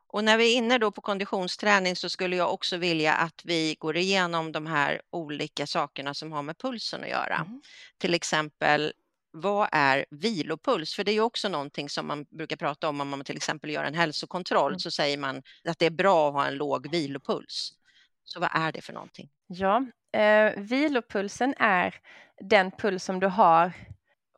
[0.09, 3.76] Och när vi är inne då på konditionsträning så skulle jag också vilja att vi
[3.79, 7.37] går igenom de här olika sakerna som har med pulsen att göra.
[7.37, 7.62] Mm.
[7.98, 8.92] Till exempel
[9.40, 10.94] vad är vilopuls?
[10.94, 13.70] För det är ju också någonting som man brukar prata om om man till exempel
[13.70, 14.79] gör en hälsokontroll mm.
[14.79, 17.72] så säger man att det är bra att ha en låg vilopuls.
[18.25, 19.29] Så vad är det för någonting?
[19.46, 21.94] Ja, eh, vilopulsen är
[22.40, 23.72] den puls som du har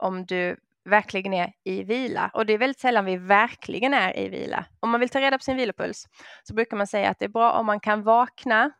[0.01, 4.29] om du verkligen är i vila och det är väldigt sällan vi verkligen är i
[4.29, 4.65] vila.
[4.81, 6.09] Om man vill ta reda på sin vilopuls
[6.43, 8.71] så brukar man säga att det är bra om man kan vakna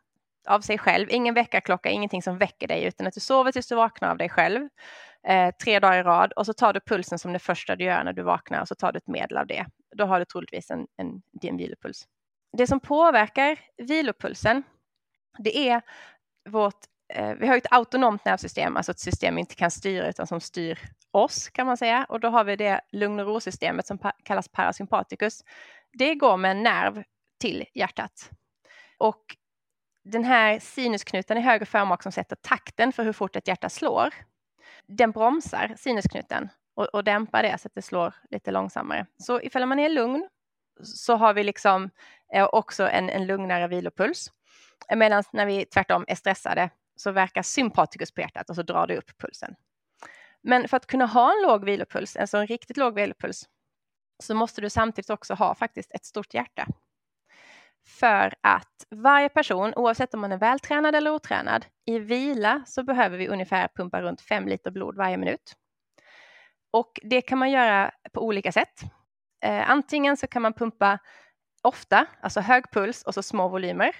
[0.47, 3.75] av sig själv, ingen väckarklocka, ingenting som väcker dig utan att du sover tills du
[3.75, 4.69] vaknar av dig själv
[5.27, 8.03] eh, tre dagar i rad och så tar du pulsen som det första du gör
[8.03, 9.65] när du vaknar och så tar du ett medel av det.
[9.95, 12.07] Då har du troligtvis en, en, en vilopuls.
[12.57, 14.63] Det som påverkar vilopulsen,
[15.37, 15.81] det är
[16.49, 16.79] vårt
[17.13, 20.41] eh, vi har ett autonomt nervsystem, alltså ett system vi inte kan styra utan som
[20.41, 20.79] styr
[21.11, 22.05] oss kan man säga.
[22.09, 25.43] Och då har vi det lugn och ro-systemet som kallas parasympaticus.
[25.93, 27.03] Det går med en nerv
[27.39, 28.29] till hjärtat.
[28.97, 29.23] Och
[30.03, 34.13] den här sinusknuten i höger förmak som sätter takten för hur fort ett hjärta slår,
[34.89, 39.05] den bromsar sinusknuten och, och dämpar det så att det slår lite långsammare.
[39.17, 40.29] Så ifall man är lugn
[40.83, 41.89] så har vi liksom
[42.33, 44.31] eh, också en, en lugnare vilopuls.
[44.95, 48.97] Medan när vi tvärtom är stressade så verkar sympaticus på hjärtat och så drar det
[48.97, 49.55] upp pulsen.
[50.41, 53.49] Men för att kunna ha en låg vilopuls, alltså en riktigt låg vilopuls,
[54.23, 56.67] så måste du samtidigt också ha faktiskt ett stort hjärta.
[57.89, 63.17] För att varje person, oavsett om man är vältränad eller otränad, i vila så behöver
[63.17, 65.53] vi ungefär pumpa runt 5 liter blod varje minut.
[66.71, 68.81] Och det kan man göra på olika sätt.
[69.45, 70.99] Eh, antingen så kan man pumpa
[71.63, 73.95] ofta, alltså hög puls och så små volymer.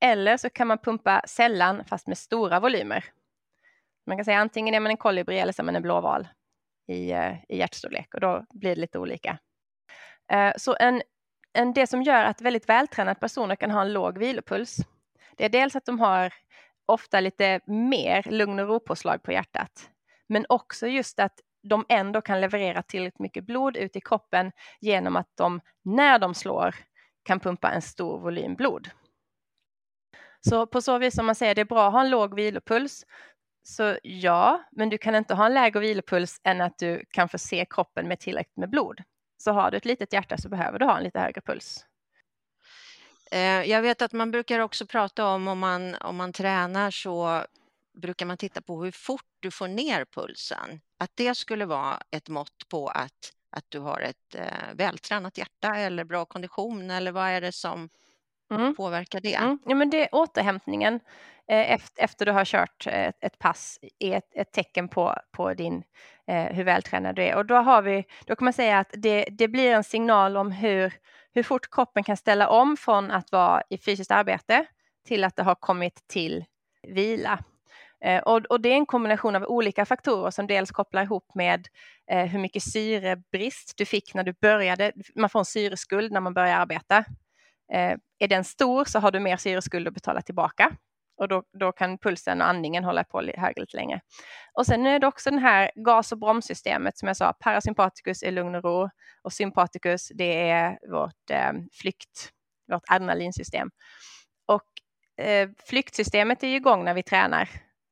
[0.00, 3.04] Eller så kan man pumpa sällan fast med stora volymer.
[4.06, 6.28] Man kan säga antingen är man en kolibri eller så är man en blåval
[6.88, 9.38] i, eh, i hjärtstorlek och då blir det lite olika.
[10.32, 11.02] Eh, så en
[11.58, 14.76] en, det som gör att väldigt vältränade personer kan ha en låg vilopuls,
[15.36, 16.34] det är dels att de har
[16.86, 19.90] ofta lite mer lugn och ro-påslag på hjärtat,
[20.26, 25.16] men också just att de ändå kan leverera tillräckligt mycket blod ut i kroppen genom
[25.16, 26.74] att de, när de slår,
[27.22, 28.90] kan pumpa en stor volym blod.
[30.48, 33.06] Så på så vis, om man säger det är bra att ha en låg vilopuls,
[33.62, 37.66] så ja, men du kan inte ha en lägre vilopuls än att du kan förse
[37.70, 39.02] kroppen med tillräckligt med blod.
[39.38, 41.84] Så har du ett litet hjärta så behöver du ha en lite högre puls.
[43.30, 47.44] Eh, jag vet att man brukar också prata om om man, om man tränar så
[47.92, 50.80] brukar man titta på hur fort du får ner pulsen.
[50.98, 55.76] Att det skulle vara ett mått på att, att du har ett eh, vältränat hjärta
[55.76, 57.88] eller bra kondition eller vad är det som
[58.50, 58.74] mm.
[58.74, 59.34] påverkar det?
[59.34, 59.58] Mm.
[59.66, 61.00] Ja, men det är återhämtningen
[61.48, 65.54] eh, efter, efter du har kört ett, ett pass är ett, ett, tecken på, på
[65.54, 65.82] din,
[66.26, 67.36] eh, hur vältränad du är.
[67.36, 70.52] Och då, har vi, då kan man säga att det, det blir en signal om
[70.52, 70.92] hur,
[71.34, 74.66] hur fort kroppen kan ställa om från att vara i fysiskt arbete
[75.06, 76.44] till att det har kommit till
[76.82, 77.38] vila.
[78.04, 81.68] Eh, och, och, det är en kombination av olika faktorer som dels kopplar ihop med
[82.10, 84.92] eh, hur mycket syrebrist du fick när du började.
[85.14, 87.04] Man får en syreskuld när man börjar arbeta.
[87.72, 90.76] Eh, är den stor så har du mer syreskuld att betala tillbaka
[91.18, 94.00] och då, då kan pulsen och andningen hålla på högre lite längre.
[94.52, 98.32] Och sen är det också det här gas och bromssystemet som jag sa, parasympaticus är
[98.32, 98.90] lugn och ro
[99.22, 102.30] och sympaticus det är vårt eh, flykt,
[102.72, 103.70] vårt adrenalinsystem.
[104.46, 107.48] Och eh, flyktsystemet är ju igång när vi tränar,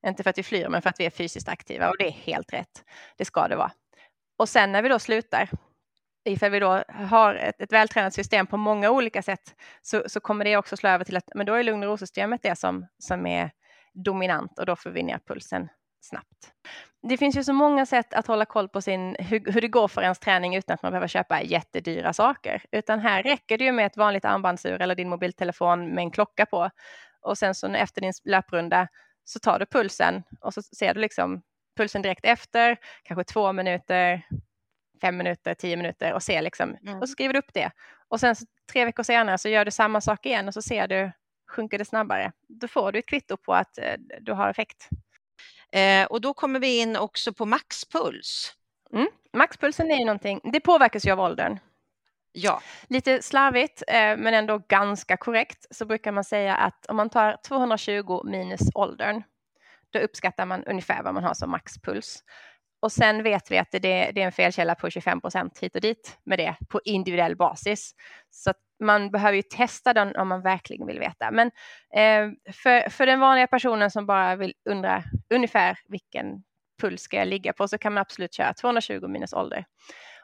[0.06, 2.12] inte för att vi flyr men för att vi är fysiskt aktiva och det är
[2.12, 2.84] helt rätt.
[3.16, 3.72] Det ska det vara.
[4.38, 5.50] Och sen när vi då slutar
[6.26, 10.44] ifall vi då har ett, ett vältränat system på många olika sätt så, så kommer
[10.44, 13.26] det också slå över till att men då är lugn och ro-systemet det som, som
[13.26, 13.50] är
[13.94, 15.68] dominant och då får vi ner pulsen
[16.00, 16.52] snabbt.
[17.08, 19.88] Det finns ju så många sätt att hålla koll på sin, hur, hur det går
[19.88, 22.62] för ens träning utan att man behöver köpa jättedyra saker.
[22.72, 26.46] Utan här räcker det ju med ett vanligt armbandsur eller din mobiltelefon med en klocka
[26.46, 26.70] på.
[27.20, 28.88] Och sen så efter din löprunda
[29.24, 31.42] så tar du pulsen och så ser du liksom
[31.76, 34.22] pulsen direkt efter, kanske två minuter,
[35.00, 36.98] fem minuter, tio minuter och ser liksom, mm.
[36.98, 37.70] och så skriver du upp det.
[38.08, 40.88] Och sen så, tre veckor senare så gör du samma sak igen och så ser
[40.88, 41.12] du,
[41.50, 42.32] sjunker det snabbare.
[42.48, 44.88] Då får du ett kvitto på att eh, du har effekt.
[45.72, 48.52] Eh, och då kommer vi in också på maxpuls.
[48.92, 49.08] Mm.
[49.32, 51.58] Maxpulsen är ju någonting, det påverkas ju av åldern.
[52.32, 52.60] Ja.
[52.88, 57.36] Lite slarvigt eh, men ändå ganska korrekt så brukar man säga att om man tar
[57.48, 59.22] 220 minus åldern
[59.90, 62.24] då uppskattar man ungefär vad man har som maxpuls.
[62.86, 65.80] Och sen vet vi att det, det är en felkälla på 25 procent hit och
[65.80, 67.94] dit med det på individuell basis.
[68.30, 71.30] Så man behöver ju testa den om man verkligen vill veta.
[71.30, 71.46] Men
[71.94, 75.02] eh, för, för den vanliga personen som bara vill undra
[75.34, 76.26] ungefär vilken
[76.80, 79.64] puls ska jag ligga på så kan man absolut köra 220 minus ålder.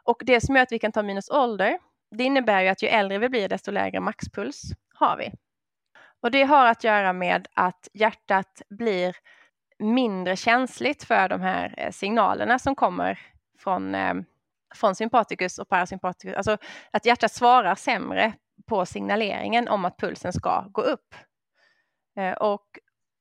[0.05, 1.79] Och det som gör att vi kan ta minus ålder,
[2.17, 4.63] det innebär ju att ju äldre vi blir desto lägre maxpuls
[4.95, 5.33] har vi.
[6.21, 9.17] Och det har att göra med att hjärtat blir
[9.83, 13.19] mindre känsligt för de här eh, signalerna som kommer
[13.59, 14.15] från, eh,
[14.75, 16.37] från sympaticus och parasympaticus.
[16.37, 16.57] Alltså
[16.91, 18.33] att hjärtat svarar sämre
[18.67, 21.15] på signaleringen om att pulsen ska gå upp.
[22.17, 22.67] Eh, och,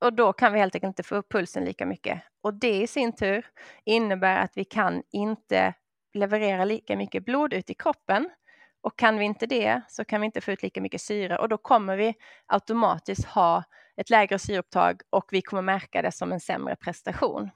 [0.02, 2.22] och då kan vi helt enkelt inte få upp pulsen lika mycket.
[2.42, 3.46] Och det i sin tur
[3.86, 5.74] innebär att vi kan inte
[6.14, 8.30] leverera lika mycket blod ut i kroppen.
[8.82, 11.50] Och kan vi inte det så kan vi inte få ut lika mycket syre och
[11.50, 12.14] då kommer vi
[12.46, 13.64] automatiskt ha
[13.98, 17.50] ett lägre syreupptag och vi kommer märka det som en sämre prestation.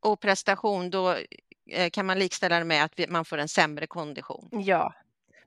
[0.00, 1.16] Och prestation, då
[1.70, 4.48] eh, kan man likställa det med att man får en sämre kondition?
[4.52, 4.94] Ja,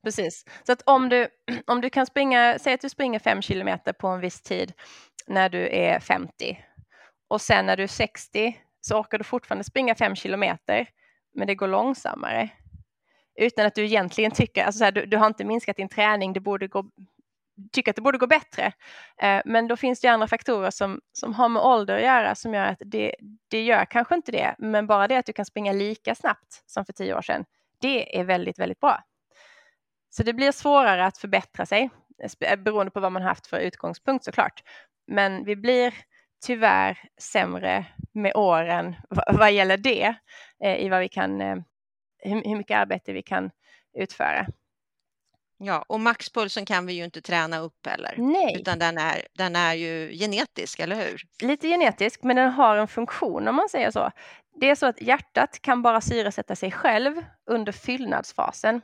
[0.03, 0.45] precis.
[0.63, 1.27] Så att om du,
[1.67, 4.73] om du kan springa, säg att du springer fem kilometer på en viss tid
[5.27, 6.59] när du är 50
[7.27, 10.87] och sen när du är 60 så orkar du fortfarande springa fem kilometer
[11.33, 12.49] men det går långsammare.
[13.35, 16.33] Utan att du egentligen tycker, alltså så här, du, du, har inte minskat din träning,
[16.33, 16.85] det borde gå
[17.71, 18.71] tycker att det borde gå bättre.
[19.21, 22.53] Eh, men då finns det andra faktorer som, som har med ålder att göra som
[22.53, 23.15] gör att det,
[23.47, 26.85] det gör kanske inte det, men bara det att du kan springa lika snabbt som
[26.85, 27.45] för tio år sedan,
[27.81, 29.03] det är väldigt, väldigt bra.
[30.09, 31.89] Så det blir svårare att förbättra sig
[32.41, 34.63] eh, beroende på vad man haft för utgångspunkt såklart.
[35.07, 35.93] Men vi blir
[36.45, 38.95] tyvärr sämre med åren
[39.27, 40.15] vad gäller det,
[40.63, 41.41] eh, i vad vi kan,
[42.19, 43.51] hur mycket arbete vi kan
[43.93, 44.47] utföra.
[45.65, 48.15] Ja, och maxpulsen kan vi ju inte träna upp heller.
[48.17, 48.57] Nej.
[48.59, 51.21] Utan den är, den är ju genetisk, eller hur?
[51.43, 54.11] Lite genetisk, men den har en funktion om man säger så.
[54.61, 58.81] Det är så att hjärtat kan bara syresätta sig själv under fyllnadsfasen.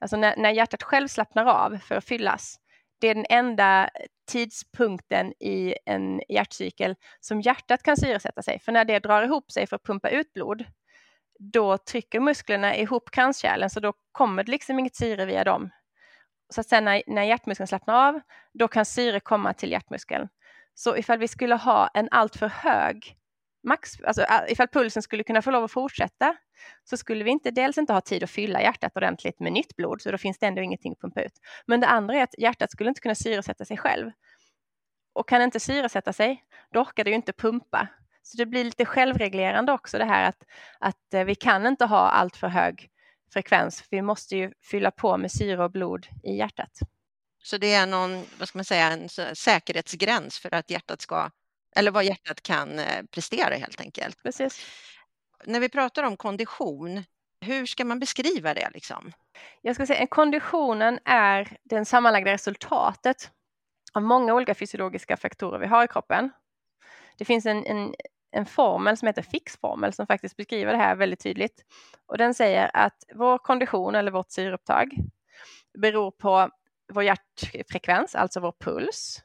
[0.00, 2.56] Alltså när, när hjärtat själv slappnar av för att fyllas.
[3.00, 3.90] Det är den enda
[4.30, 8.60] tidpunkten i en hjärtcykel som hjärtat kan syresätta sig.
[8.60, 10.64] För när det drar ihop sig för att pumpa ut blod,
[11.38, 15.70] då trycker musklerna ihop kranskärlen så då kommer det liksom inget syre via dem
[16.48, 18.20] så att sen när, när hjärtmuskeln slappnar av,
[18.54, 20.28] då kan syre komma till hjärtmuskeln.
[20.74, 23.16] Så ifall vi skulle ha en alltför hög
[23.62, 26.36] max, alltså ifall pulsen skulle kunna få lov att fortsätta,
[26.84, 30.02] så skulle vi inte dels inte ha tid att fylla hjärtat ordentligt med nytt blod,
[30.02, 31.32] så då finns det ändå ingenting att pumpa ut.
[31.66, 34.10] Men det andra är att hjärtat skulle inte kunna syresätta sig själv.
[35.12, 37.88] Och kan inte syresätta sig, då orkar det ju inte pumpa.
[38.22, 40.44] Så det blir lite självreglerande också det här att,
[40.78, 42.90] att eh, vi kan inte ha allt för hög
[43.30, 43.84] frekvens.
[43.90, 46.78] Vi måste ju fylla på med syre och blod i hjärtat.
[47.42, 51.30] Så det är någon, vad ska man säga, en säkerhetsgräns för att hjärtat ska,
[51.76, 54.22] eller vad hjärtat kan eh, prestera helt enkelt.
[54.22, 54.66] Precis.
[55.44, 57.04] När vi pratar om kondition,
[57.40, 58.70] hur ska man beskriva det?
[58.74, 59.12] Liksom?
[59.62, 63.30] Jag ska säga konditionen är det sammanlagda resultatet
[63.92, 66.30] av många olika fysiologiska faktorer vi har i kroppen.
[67.18, 67.94] Det finns en, en,
[68.30, 71.64] en formel som heter fixformel som faktiskt beskriver det här väldigt tydligt.
[72.06, 74.94] Och den säger att vår kondition eller vårt syreupptag
[75.78, 76.50] beror på
[76.92, 79.22] vår hjärtfrekvens, alltså vår puls.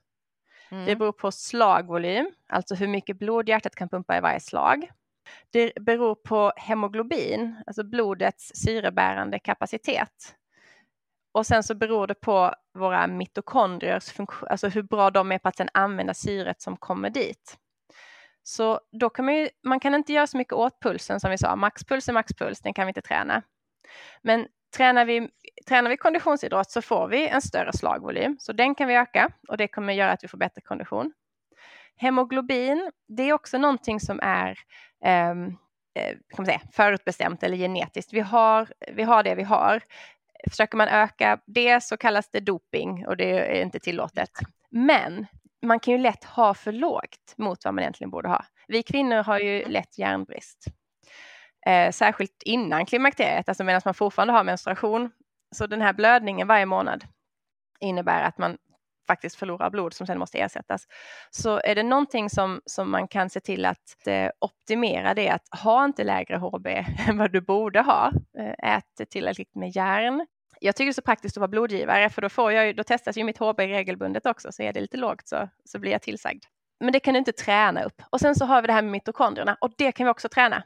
[0.72, 0.86] Mm.
[0.86, 4.92] Det beror på slagvolym, alltså hur mycket blod hjärtat kan pumpa i varje slag.
[5.50, 10.36] Det beror på hemoglobin, alltså blodets syrebärande kapacitet.
[11.32, 15.48] Och sen så beror det på våra mitokondriers funktion, alltså hur bra de är på
[15.48, 17.58] att sen använda syret som kommer dit.
[18.44, 21.38] Så då kan man ju, man kan inte göra så mycket åt pulsen som vi
[21.38, 23.42] sa, maxpuls är maxpuls, den kan vi inte träna.
[24.22, 25.30] Men tränar vi,
[25.68, 29.58] tränar vi konditionsidrott så får vi en större slagvolym, så den kan vi öka och
[29.58, 31.14] det kommer göra att vi får bättre kondition.
[31.96, 34.60] Hemoglobin, det är också någonting som är
[35.06, 35.48] ehm,
[35.96, 38.14] eh, kan man säga, förutbestämt eller genetiskt.
[38.14, 39.82] Vi har, vi har det vi har.
[40.50, 44.30] Försöker man öka det så kallas det doping och det är inte tillåtet.
[44.70, 45.28] Men
[45.64, 48.46] man kan ju lätt ha för lågt mot vad man egentligen borde ha.
[48.68, 50.66] Vi kvinnor har ju lätt järnbrist.
[51.66, 55.12] Eh, särskilt innan klimakteriet, alltså medan man fortfarande har menstruation.
[55.56, 57.04] Så den här blödningen varje månad
[57.80, 58.58] innebär att man
[59.08, 60.88] faktiskt förlorar blod som sen måste ersättas.
[61.32, 65.34] Så är det någonting som, som man kan se till att eh, optimera det är
[65.34, 66.68] att ha inte lägre HB
[67.08, 68.12] än vad du borde ha.
[68.40, 70.26] Eh, ät tillräckligt med järn.
[70.66, 73.18] Jag tycker det är så praktiskt att vara blodgivare för då, får jag, då testas
[73.18, 76.44] ju mitt HB regelbundet också så är det lite lågt så, så blir jag tillsagd.
[76.80, 78.02] Men det kan du inte träna upp.
[78.10, 80.64] Och sen så har vi det här med mitokondrierna och det kan vi också träna.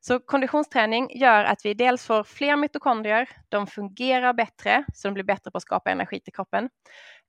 [0.00, 5.24] Så konditionsträning gör att vi dels får fler mitokondrier, de fungerar bättre, så de blir
[5.24, 6.70] bättre på att skapa energi till kroppen.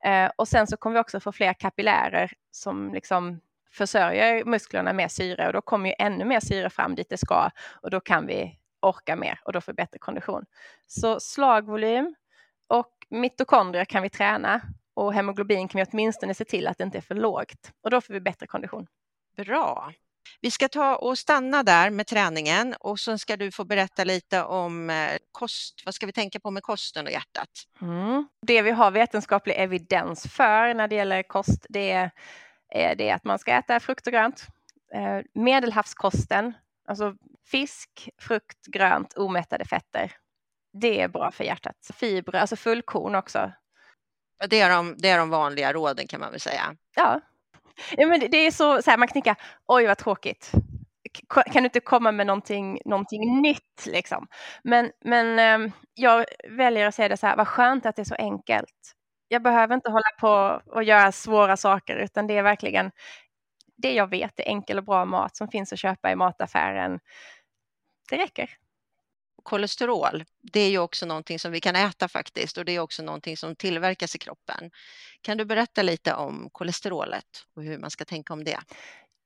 [0.06, 3.40] Eh, och sen så kommer vi också få fler kapillärer som liksom
[3.72, 7.50] försörjer musklerna med syre och då kommer ju ännu mer syre fram dit det ska
[7.82, 10.46] och då kan vi orka mer och då får vi bättre kondition.
[10.88, 12.16] Så slagvolym
[12.68, 14.62] och mitokondrier kan vi träna
[14.94, 18.02] och hemoglobin kan vi åtminstone se till att det inte är för lågt och då
[18.02, 18.88] får vi bättre kondition.
[19.38, 19.94] Bra.
[20.42, 24.44] Vi ska ta och stanna där med träningen och så ska du få berätta lite
[24.44, 25.82] om eh, kost.
[25.86, 27.50] Vad ska vi tänka på med kosten och hjärtat?
[27.82, 28.28] Mm.
[28.42, 32.12] Det vi har vetenskaplig evidens för när det gäller kost, det är,
[32.96, 34.48] det att man ska äta frukt och grönt.
[34.94, 36.54] Eh, medelhavskosten,
[36.88, 37.16] alltså
[37.52, 40.12] fisk, frukt, grönt, omättade fetter.
[40.74, 41.76] Det är bra för hjärtat.
[41.94, 43.52] Fibrer, alltså fullkorn också.
[44.50, 46.76] Det är, de, det är de vanliga råden kan man väl säga.
[46.96, 47.22] Ja,
[47.98, 49.36] Ja, men det är så, så här, man knickar,
[49.68, 50.52] oj vad tråkigt.
[51.52, 54.28] Kan du inte komma med någonting, någonting nytt liksom?
[54.64, 58.04] Men, men eh, jag väljer att säga det så här, vad skönt att det är
[58.04, 58.96] så enkelt.
[59.28, 62.92] Jag behöver inte hålla på och göra svåra saker utan det är verkligen
[63.78, 67.00] det jag vet är enkel och bra mat som finns att köpa i mataffären.
[68.10, 68.50] Det räcker
[69.44, 73.04] kolesterol, det är ju också någonting som vi kan äta faktiskt och det är också
[73.04, 74.72] någonting som tillverkas i kroppen.
[75.22, 78.60] Kan du berätta lite om kolesterolet och hur man ska tänka om det?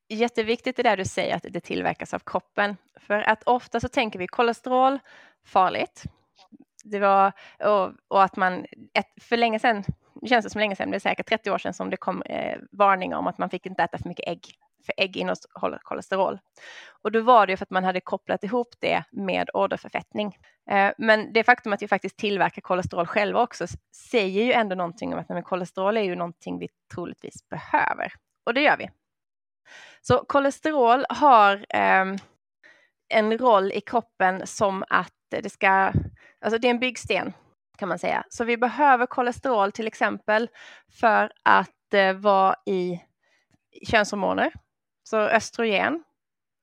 [0.09, 2.77] Jätteviktigt är det du säger att det tillverkas av kroppen.
[2.99, 4.99] För att ofta så tänker vi kolesterol,
[5.45, 6.03] farligt.
[6.83, 9.83] Det var, och, och att man, ett, för länge sedan,
[10.21, 12.21] det känns det som länge sedan, det är säkert 30 år sedan som det kom
[12.21, 16.39] eh, varningar om att man fick inte äta för mycket ägg för ägg innehåller kolesterol.
[17.01, 20.37] Och då var det för att man hade kopplat ihop det med åderförfettning.
[20.69, 23.67] Eh, men det faktum att vi faktiskt tillverkar kolesterol själva också
[24.11, 28.13] säger ju ändå någonting om att men kolesterol är ju någonting vi troligtvis behöver.
[28.45, 28.89] Och det gör vi.
[30.01, 32.05] Så kolesterol har eh,
[33.09, 35.69] en roll i kroppen som att det ska,
[36.41, 37.33] alltså det är en byggsten
[37.77, 38.23] kan man säga.
[38.29, 40.49] Så vi behöver kolesterol till exempel
[40.99, 43.01] för att eh, vara i
[43.87, 44.53] könshormoner
[45.03, 46.03] så östrogen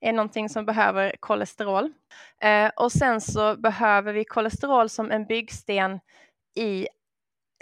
[0.01, 1.93] är någonting som behöver kolesterol.
[2.41, 6.01] Eh, och sen så behöver vi kolesterol som en byggsten
[6.55, 6.89] i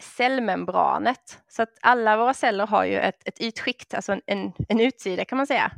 [0.02, 1.42] cellmembranet.
[1.48, 5.24] Så att alla våra celler har ju ett, ett ytskikt, alltså en, en, en utsida
[5.24, 5.72] kan man säga.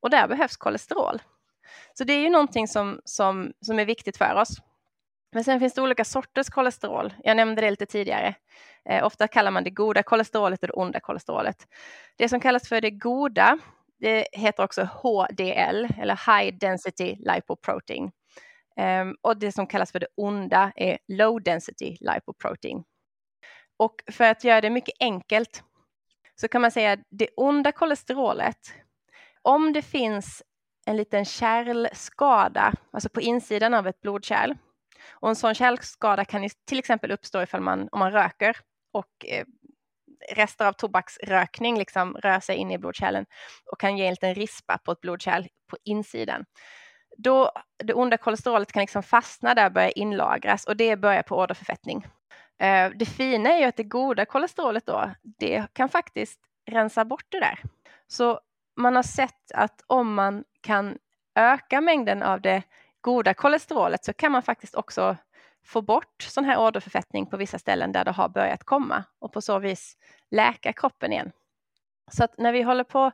[0.00, 1.22] Och där behövs kolesterol.
[1.94, 4.56] Så det är ju någonting som, som, som är viktigt för oss.
[5.32, 7.14] Men sen finns det olika sorters kolesterol.
[7.24, 8.34] Jag nämnde det lite tidigare.
[8.84, 11.66] Eh, ofta kallar man det goda kolesterolet och det onda kolesterolet.
[12.16, 13.58] Det som kallas för det goda,
[13.98, 18.10] det heter också HDL eller High Density Lipoprotein.
[18.80, 22.84] Um, och det som kallas för det onda är Low Density Lipoprotein.
[23.76, 25.62] Och för att göra det mycket enkelt
[26.40, 28.74] så kan man säga att det onda kolesterolet,
[29.42, 30.42] om det finns
[30.86, 34.54] en liten kärlskada, alltså på insidan av ett blodkärl,
[35.10, 38.56] och en sån kärlskada kan till exempel uppstå ifall man, om man röker
[38.92, 39.44] och eh,
[40.32, 43.26] rester av tobaksrökning liksom rör sig in i blodkärlen
[43.72, 46.44] och kan ge en liten rispa på ett blodkärl på insidan.
[47.16, 47.50] Då
[47.84, 52.06] det onda kolesterolet kan liksom fastna där och börja inlagras och det börjar på åderförfettning.
[52.58, 56.40] Eh, det fina är ju att det goda kolesterolet då, det kan faktiskt
[56.70, 57.62] rensa bort det där.
[58.06, 58.40] Så
[58.76, 60.98] man har sett att om man kan
[61.34, 62.62] öka mängden av det
[63.00, 65.16] goda kolesterolet så kan man faktiskt också
[65.68, 69.40] få bort sån här åderförfettning på vissa ställen där det har börjat komma och på
[69.40, 69.96] så vis
[70.30, 71.32] läka kroppen igen.
[72.10, 73.12] Så att när vi håller på,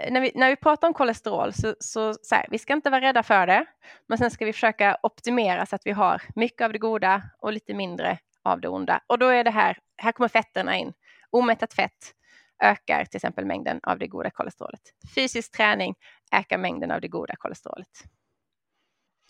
[0.00, 2.90] eh, när vi, när vi pratar om kolesterol så, så, så här, vi ska inte
[2.90, 3.66] vara rädda för det,
[4.06, 7.52] men sen ska vi försöka optimera så att vi har mycket av det goda och
[7.52, 9.00] lite mindre av det onda.
[9.06, 10.92] Och då är det här, här kommer fetterna in.
[11.30, 12.14] Omättat fett
[12.62, 14.80] ökar till exempel mängden av det goda kolesterolet.
[15.14, 15.94] Fysisk träning
[16.32, 17.88] ökar mängden av det goda kolesterolet.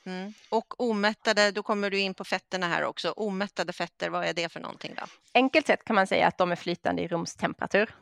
[0.07, 0.33] Mm.
[0.51, 3.11] Och omättade, då kommer du in på fetterna här också.
[3.11, 5.03] Omättade fetter, vad är det för någonting då?
[5.35, 7.95] Enkelt sett kan man säga att de är flytande i rumstemperatur.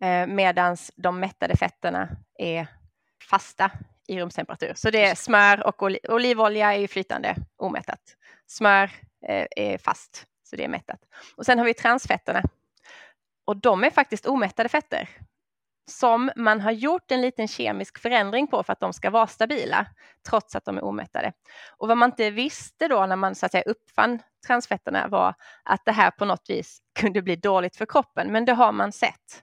[0.00, 2.66] Eh, Medan de mättade fetterna är
[3.30, 3.70] fasta
[4.08, 4.72] i rumstemperatur.
[4.76, 8.16] Så det är smör och oli olivolja är ju flytande omättat.
[8.46, 8.90] Smör
[9.28, 11.00] eh, är fast, så det är mättat.
[11.36, 12.42] Och sen har vi transfetterna.
[13.44, 15.08] Och de är faktiskt omättade fetter
[15.90, 19.86] som man har gjort en liten kemisk förändring på för att de ska vara stabila
[20.28, 21.32] trots att de är omättade.
[21.76, 25.84] Och vad man inte visste då när man så att säga uppfann transfetterna var att
[25.84, 29.42] det här på något vis kunde bli dåligt för kroppen, men det har man sett.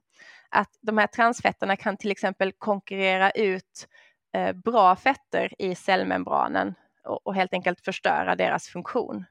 [0.50, 3.88] Att de här transfetterna kan till exempel konkurrera ut
[4.34, 9.26] eh, bra fetter i cellmembranen och, och helt enkelt förstöra deras funktion.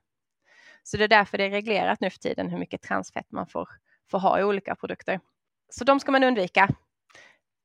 [0.82, 3.68] Så det är därför det är reglerat nu för tiden hur mycket transfett man får,
[4.10, 5.20] får ha i olika produkter.
[5.68, 6.68] Så de ska man undvika.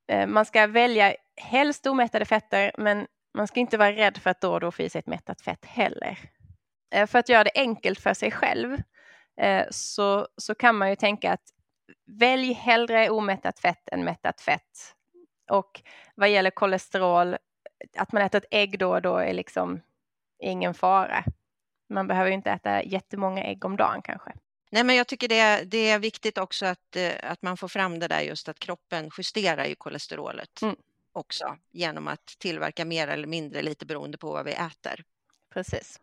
[0.08, 4.40] Eh, man ska välja helst omättade fetter, men man ska inte vara rädd för att
[4.40, 6.18] då och då få i sig ett mättat fett heller.
[6.94, 8.78] Eh, för att göra det enkelt för sig själv
[9.40, 11.50] eh, så, så kan man ju tänka att
[12.06, 14.94] välj hellre omättat fett än mättat fett.
[15.50, 15.82] Och
[16.14, 17.36] vad gäller kolesterol,
[17.96, 19.80] att man äter ett ägg då och då är liksom
[20.42, 21.24] ingen fara.
[21.88, 24.32] Man behöver inte äta jättemånga ägg om dagen kanske.
[24.74, 27.98] Nej, men jag tycker det, det är viktigt också att, eh, att man får fram
[27.98, 30.76] det där just att kroppen justerar ju kolesterolet mm.
[31.12, 35.04] också genom att tillverka mer eller mindre lite beroende på vad vi äter.
[35.52, 36.00] Precis.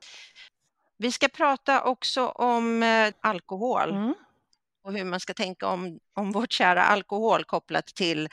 [0.98, 4.14] Vi ska prata också om eh, alkohol mm.
[4.84, 8.30] och hur man ska tänka om, om vårt kära alkohol kopplat till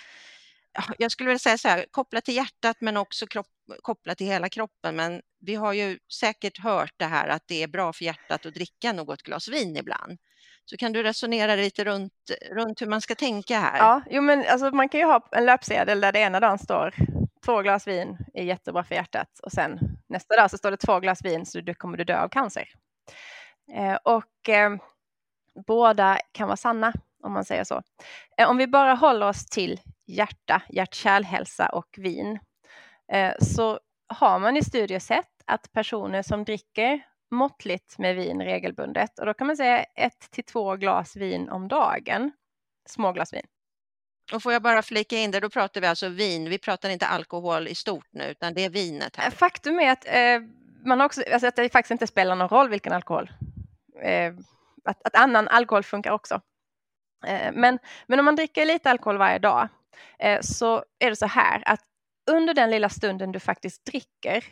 [0.98, 3.46] jag skulle vilja säga så här, kopplat till hjärtat men också kropp,
[3.82, 4.96] kopplat till hela kroppen.
[4.96, 8.54] Men vi har ju säkert hört det här att det är bra för hjärtat att
[8.54, 10.18] dricka något glas vin ibland.
[10.64, 12.12] Så kan du resonera lite runt,
[12.50, 13.78] runt hur man ska tänka här?
[13.78, 16.94] Ja, jo, men alltså, man kan ju ha en löpsedel där det ena dagen står
[17.48, 21.00] två glas vin är jättebra för hjärtat och sen nästa dag så står det två
[21.00, 22.68] glas vin så du kommer du dö av cancer.
[23.74, 24.70] Eh, och eh,
[25.66, 26.92] båda kan vara sanna
[27.22, 27.82] om man säger så.
[28.36, 32.38] Eh, om vi bara håller oss till hjärta, hjärt-kärlhälsa och vin
[33.12, 39.18] eh, så har man i studier sett att personer som dricker måttligt med vin regelbundet
[39.18, 42.32] och då kan man säga ett till två glas vin om dagen,
[42.88, 43.46] små glas vin.
[44.32, 47.06] Och får jag bara flika in det, då pratar vi alltså vin, vi pratar inte
[47.06, 49.30] alkohol i stort nu utan det är vinet här.
[49.30, 50.40] Faktum är att eh,
[50.84, 53.30] man också, alltså att det faktiskt inte spelar någon roll vilken alkohol.
[54.02, 54.34] Eh,
[54.84, 56.40] att, att, annan alkohol funkar också.
[57.26, 59.68] Eh, men, men om man dricker lite alkohol varje dag eh,
[60.18, 61.80] Eh, så är det så här att
[62.30, 64.44] under den lilla stunden du faktiskt dricker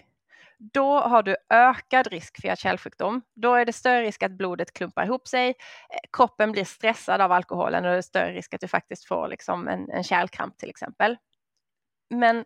[0.59, 3.23] då har du ökad risk för hjärt-kärlsjukdom.
[3.35, 5.55] Då är det större risk att blodet klumpar ihop sig, eh,
[6.13, 9.69] kroppen blir stressad av alkoholen och det är större risk att du faktiskt får liksom
[9.69, 11.17] en, en kärlkramp till exempel.
[12.11, 12.45] Men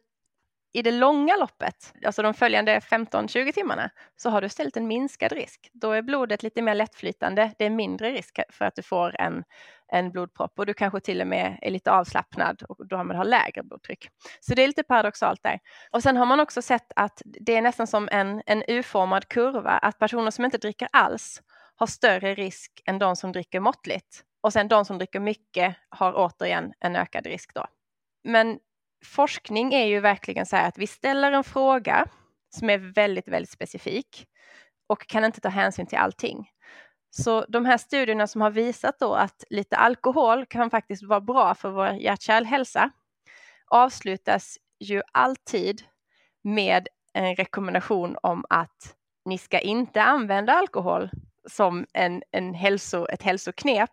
[0.72, 5.32] i det långa loppet, alltså de följande 15-20 timmarna, så har du istället en minskad
[5.32, 5.70] risk.
[5.72, 7.52] Då är blodet lite mer lättflytande.
[7.58, 9.44] Det är mindre risk för att du får en,
[9.92, 13.16] en blodpropp och du kanske till och med är lite avslappnad och då har man
[13.16, 14.08] har lägre blodtryck.
[14.40, 15.58] Så det är lite paradoxalt där.
[15.90, 19.70] Och sen har man också sett att det är nästan som en, en U-formad kurva,
[19.70, 21.42] att personer som inte dricker alls
[21.76, 24.24] har större risk än de som dricker måttligt.
[24.42, 27.66] Och sen de som dricker mycket har återigen en ökad risk då.
[28.24, 28.58] Men
[29.04, 32.06] forskning är ju verkligen så här att vi ställer en fråga
[32.50, 34.26] som är väldigt, väldigt specifik
[34.86, 36.48] och kan inte ta hänsyn till allting.
[37.10, 41.54] Så de här studierna som har visat då att lite alkohol kan faktiskt vara bra
[41.54, 42.90] för vår hjärt-kärlhälsa
[43.66, 45.82] avslutas ju alltid
[46.42, 51.10] med en rekommendation om att ni ska inte använda alkohol
[51.48, 53.90] som en, en hälso, ett hälsoknep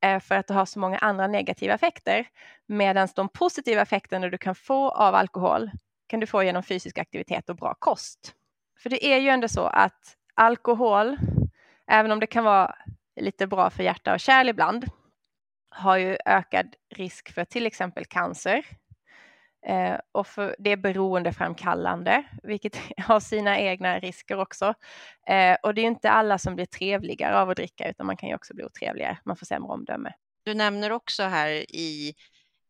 [0.00, 2.26] eh, för att det har så många andra negativa effekter.
[2.66, 5.70] Medan de positiva effekterna du kan få av alkohol
[6.06, 8.34] kan du få genom fysisk aktivitet och bra kost.
[8.82, 11.16] För det är ju ändå så att alkohol,
[11.86, 12.74] även om det kan vara
[13.20, 14.86] lite bra för hjärta och kärl ibland,
[15.70, 18.66] har ju ökad risk för till exempel cancer.
[19.66, 24.74] Eh, och för, det är beroendeframkallande, vilket har sina egna risker också.
[25.26, 28.28] Eh, och det är inte alla som blir trevligare av att dricka, utan man kan
[28.28, 29.18] ju också bli otrevligare.
[29.24, 30.12] Man får sämre omdöme.
[30.44, 32.14] Du nämner också här i,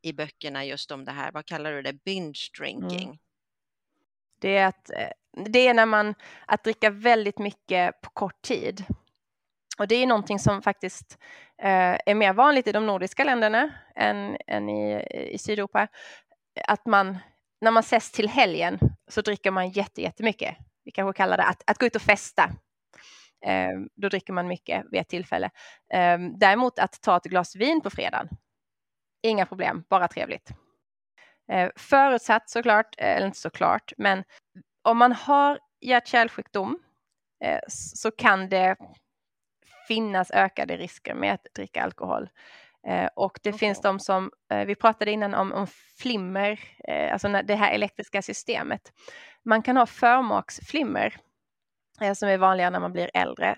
[0.03, 3.09] i böckerna just om det här, vad kallar du det, binge drinking?
[3.09, 3.19] Mm.
[4.41, 6.15] Det är, att, eh, det är när man,
[6.47, 8.85] att dricka väldigt mycket på kort tid.
[9.79, 11.19] Och det är någonting som faktiskt
[11.63, 15.89] eh, är mer vanligt i de nordiska länderna än, än i, i Sydeuropa.
[16.69, 17.19] Att man,
[17.61, 20.57] när man ses till helgen så dricker man jätte, jättemycket.
[20.85, 22.51] Vi kanske kallar det att, att gå ut och festa.
[23.47, 25.51] Eh, då dricker man mycket vid ett tillfälle.
[25.93, 28.29] Eh, däremot att ta ett glas vin på fredagen,
[29.23, 30.51] inga problem, bara trevligt.
[31.53, 34.25] Eh, förutsatt såklart, eh, eller inte såklart, men
[34.83, 36.79] om man har hjärt-kärlsjukdom
[37.45, 38.77] eh, så kan det
[39.89, 42.29] finnas ökade risker med att dricka alkohol.
[42.87, 43.59] Eh, och det okay.
[43.59, 45.67] finns de som, eh, vi pratade innan om, om
[45.99, 48.93] flimmer, eh, alltså det här elektriska systemet.
[49.45, 51.17] Man kan ha förmaksflimmer
[52.01, 53.57] eh, som är vanliga när man blir äldre.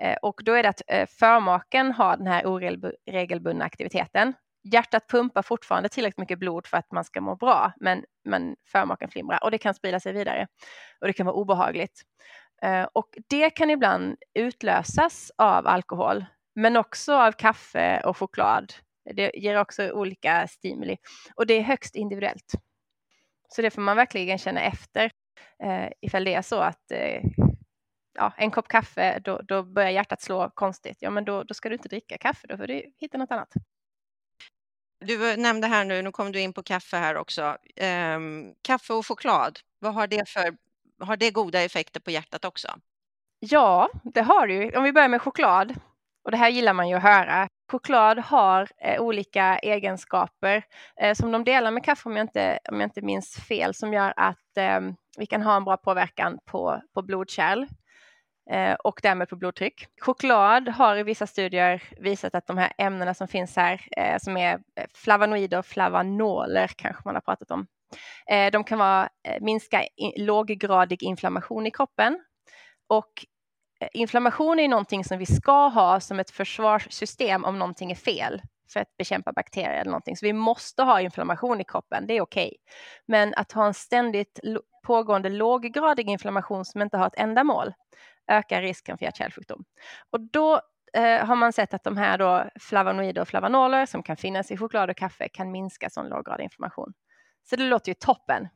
[0.00, 4.34] Eh, och då är det att eh, förmaken har den här oregelbundna aktiviteten.
[4.72, 9.10] Hjärtat pumpar fortfarande tillräckligt mycket blod för att man ska må bra, men, men förmaken
[9.10, 10.46] flimrar och det kan sprida sig vidare
[11.00, 12.02] och det kan vara obehagligt.
[12.66, 18.72] Eh, och det kan ibland utlösas av alkohol, men också av kaffe och choklad.
[19.14, 20.96] Det ger också olika stimuli
[21.34, 22.52] och det är högst individuellt.
[23.48, 25.10] Så det får man verkligen känna efter
[25.62, 27.22] eh, ifall det är så att eh,
[28.14, 30.98] ja, en kopp kaffe, då, då börjar hjärtat slå konstigt.
[31.00, 33.52] Ja, men då, då ska du inte dricka kaffe, då får du hitta något annat.
[35.00, 37.56] Du nämnde här nu, nu kom du in på kaffe här också.
[37.76, 38.20] Eh,
[38.62, 40.65] kaffe och choklad, vad har det för
[41.00, 42.68] har det goda effekter på hjärtat också?
[43.38, 44.76] Ja, det har det ju.
[44.76, 45.74] Om vi börjar med choklad,
[46.24, 47.48] och det här gillar man ju att höra.
[47.72, 50.62] Choklad har eh, olika egenskaper
[51.00, 53.92] eh, som de delar med kaffe om jag inte, om jag inte minns fel, som
[53.92, 54.80] gör att eh,
[55.18, 57.66] vi kan ha en bra påverkan på, på blodkärl
[58.50, 59.86] eh, och därmed på blodtryck.
[60.00, 64.36] Choklad har i vissa studier visat att de här ämnena som finns här, eh, som
[64.36, 67.66] är eh, flavonoider och flavanoler kanske man har pratat om,
[68.30, 69.84] Eh, de kan vara, eh, minska
[70.16, 72.24] låggradig inflammation i kroppen
[72.88, 73.26] och
[73.80, 78.42] eh, inflammation är någonting som vi ska ha som ett försvarssystem om någonting är fel
[78.72, 80.16] för att bekämpa bakterier eller någonting.
[80.16, 82.46] Så vi måste ha inflammation i kroppen, det är okej.
[82.46, 82.58] Okay.
[83.06, 84.40] Men att ha en ständigt
[84.86, 87.74] pågående låggradig inflammation som inte har ett ändamål
[88.28, 89.64] ökar risken för hjärt-kärlsjukdom.
[90.10, 90.60] Och då
[90.92, 94.56] eh, har man sett att de här då flavonoider och flavanoler som kan finnas i
[94.56, 96.92] choklad och kaffe kan minska sån låggradig inflammation.
[97.50, 98.48] Så det låter ju toppen.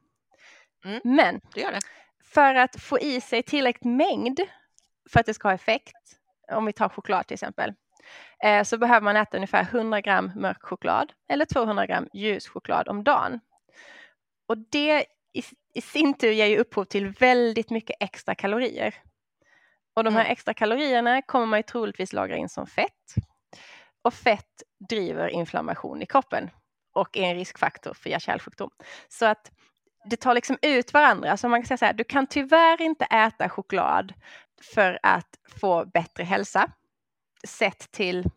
[0.85, 1.81] Mm, Men det det.
[2.25, 4.41] för att få i sig tillräckligt mängd
[5.11, 5.97] för att det ska ha effekt,
[6.53, 7.75] om vi tar choklad till exempel,
[8.45, 12.89] eh, så behöver man äta ungefär 100 gram mörk choklad eller 200 gram ljus choklad
[12.89, 13.41] om dagen.
[14.47, 15.43] Och det i,
[15.75, 18.95] i sin tur ger ju upphov till väldigt mycket extra kalorier.
[19.95, 20.33] Och de här mm.
[20.33, 23.15] extra kalorierna kommer man ju troligtvis lagra in som fett.
[24.03, 26.51] Och fett driver inflammation i kroppen
[26.93, 28.71] och är en riskfaktor för hjärt-kärlsjukdom.
[29.09, 29.51] Så att
[30.05, 31.37] det tar liksom ut varandra.
[31.37, 34.15] Så man kan säga så här, du kan tyvärr inte äta choklad
[34.75, 36.71] för att få bättre hälsa
[37.45, 38.31] sett till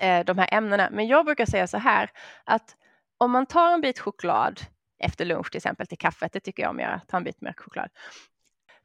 [0.00, 0.88] eh, de här ämnena.
[0.92, 2.10] Men jag brukar säga så här
[2.44, 2.76] att
[3.18, 4.60] om man tar en bit choklad
[4.98, 7.40] efter lunch till exempel till kaffet, det tycker jag om att göra, ta en bit
[7.40, 7.90] mörk choklad.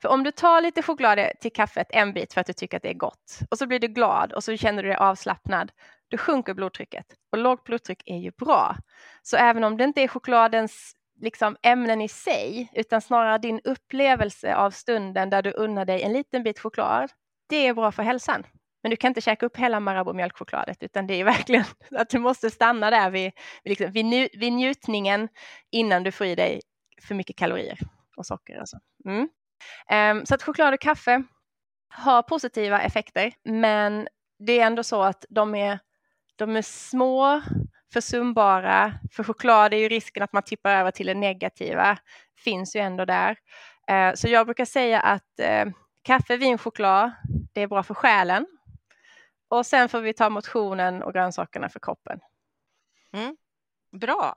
[0.01, 2.83] För om du tar lite choklad till kaffet, en bit för att du tycker att
[2.83, 5.71] det är gott och så blir du glad och så känner du dig avslappnad,
[6.17, 7.05] då sjunker blodtrycket.
[7.31, 8.75] Och lågt blodtryck är ju bra.
[9.21, 14.55] Så även om det inte är chokladens liksom, ämnen i sig, utan snarare din upplevelse
[14.55, 17.11] av stunden där du unnar dig en liten bit choklad,
[17.49, 18.43] det är bra för hälsan.
[18.83, 22.19] Men du kan inte käka upp hela Marabou mjölkchokladet utan det är verkligen att du
[22.19, 23.31] måste stanna där vid,
[23.63, 25.29] vid, liksom, vid, nju, vid njutningen
[25.71, 26.61] innan du får i dig
[27.01, 27.79] för mycket kalorier
[28.17, 28.57] och socker.
[28.57, 28.77] Alltså.
[29.05, 29.29] Mm.
[30.17, 31.23] Um, så att choklad och kaffe
[31.89, 34.07] har positiva effekter men
[34.39, 35.79] det är ändå så att de är
[36.35, 37.41] de är små,
[37.93, 38.93] försumbara.
[39.11, 41.97] För choklad är ju risken att man tippar över till det negativa,
[42.37, 43.37] finns ju ändå där.
[43.87, 45.65] Eh, så jag brukar säga att eh,
[46.01, 47.11] kaffe, vin, choklad,
[47.53, 48.45] det är bra för själen.
[49.47, 52.19] Och sen får vi ta motionen och grönsakerna för kroppen.
[53.13, 53.37] Mm.
[53.91, 54.35] Bra.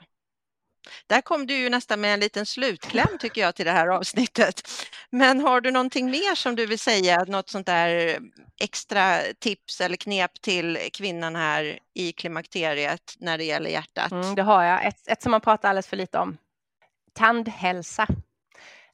[1.07, 4.62] Där kom du ju nästan med en liten slutkläm tycker jag till det här avsnittet.
[5.11, 8.18] Men har du någonting mer som du vill säga, något sånt där
[8.61, 14.12] extra tips eller knep till kvinnan här i klimakteriet när det gäller hjärtat?
[14.12, 16.39] Mm, det har jag, ett, ett som man pratar alldeles för lite om.
[17.12, 18.07] Tandhälsa.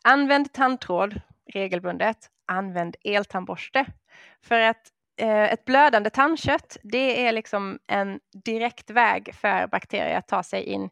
[0.04, 1.20] Använd tandtråd
[1.52, 2.16] regelbundet.
[2.46, 3.86] Använd eltandborste.
[4.42, 4.88] För att
[5.20, 10.62] eh, ett blödande tandkött, det är liksom en direkt väg för bakterier att ta sig
[10.62, 10.90] in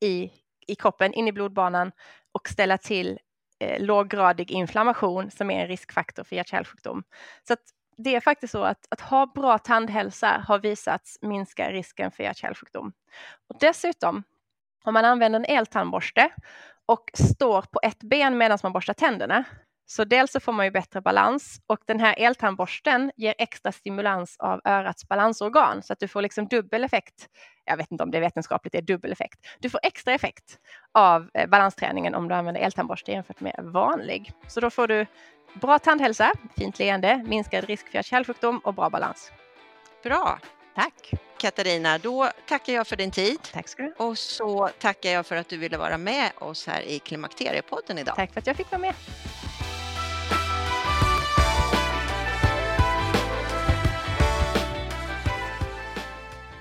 [0.00, 0.30] i,
[0.66, 1.92] i kroppen, in i blodbanan
[2.32, 3.18] och ställa till
[3.60, 7.02] eh, låggradig inflammation som är en riskfaktor för hjärt-kärlsjukdom.
[7.48, 7.56] Så
[7.96, 12.92] det är faktiskt så att, att ha bra tandhälsa har visats minska risken för hjärt-kärlsjukdom.
[13.48, 14.22] Och dessutom,
[14.84, 16.30] om man använder en eltandborste
[16.86, 19.44] och står på ett ben medan man borstar tänderna,
[19.86, 24.36] så dels så får man ju bättre balans och den här eltandborsten ger extra stimulans
[24.38, 27.28] av örats balansorgan så att du får liksom dubbel effekt.
[27.64, 29.40] Jag vet inte om det vetenskapligt är dubbel effekt.
[29.58, 30.58] Du får extra effekt
[30.92, 34.32] av eh, balansträningen om du använder eltandborste jämfört med vanlig.
[34.48, 35.06] Så då får du
[35.54, 39.32] bra tandhälsa, fint leende, minskad risk för kärlsjukdom och bra balans.
[40.02, 40.38] Bra,
[40.74, 41.10] tack!
[41.38, 43.38] Katarina, då tackar jag för din tid.
[43.52, 46.82] Tack ska du Och så tackar jag för att du ville vara med oss här
[46.82, 48.16] i Klimakteriepodden idag.
[48.16, 48.94] Tack för att jag fick vara med.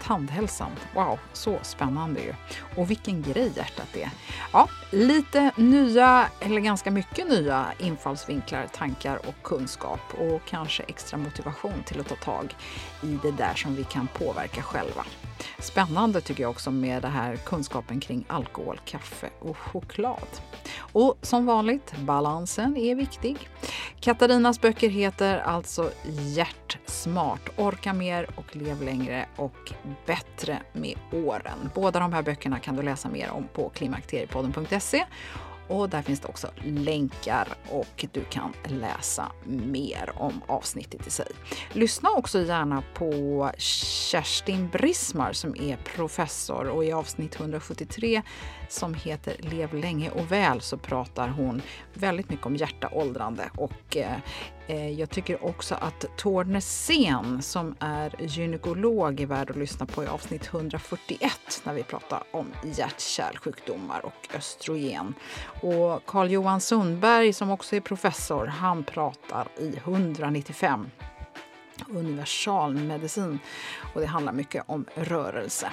[0.04, 0.72] Tandhälsan.
[0.94, 2.34] Wow, så spännande ju.
[2.76, 4.10] Och vilken grej hjärtat är.
[4.54, 11.84] Ja, lite nya, eller ganska mycket nya infallsvinklar, tankar och kunskap och kanske extra motivation
[11.86, 12.56] till att ta tag
[13.02, 15.06] i det där som vi kan påverka själva.
[15.60, 20.28] Spännande tycker jag också med det här kunskapen kring alkohol, kaffe och choklad.
[20.80, 23.50] Och som vanligt, balansen är viktig.
[24.04, 29.72] Katarinas böcker heter alltså Hjärtsmart, Orka mer och lev längre och
[30.06, 31.70] bättre med åren.
[31.76, 35.06] Båda de här böckerna kan du läsa mer om på klimakteriepodden.se
[35.68, 41.28] och där finns det också länkar och du kan läsa mer om avsnittet i sig.
[41.74, 48.22] Lyssna också gärna på Kerstin Brismar som är professor och i avsnitt 173
[48.70, 51.62] som heter Lev länge och väl så pratar hon
[51.94, 54.18] väldigt mycket om hjärta, åldrande och eh,
[54.68, 60.04] Eh, jag tycker också att Torne Sen som är gynekolog är värd att lyssna på
[60.04, 65.14] i avsnitt 141 när vi pratar om hjärt-kärlsjukdomar och östrogen.
[65.62, 70.90] Och Carl-Johan Sundberg som också är professor, han pratar i 195
[71.90, 73.40] universalmedicin
[73.94, 75.72] och det handlar mycket om rörelse.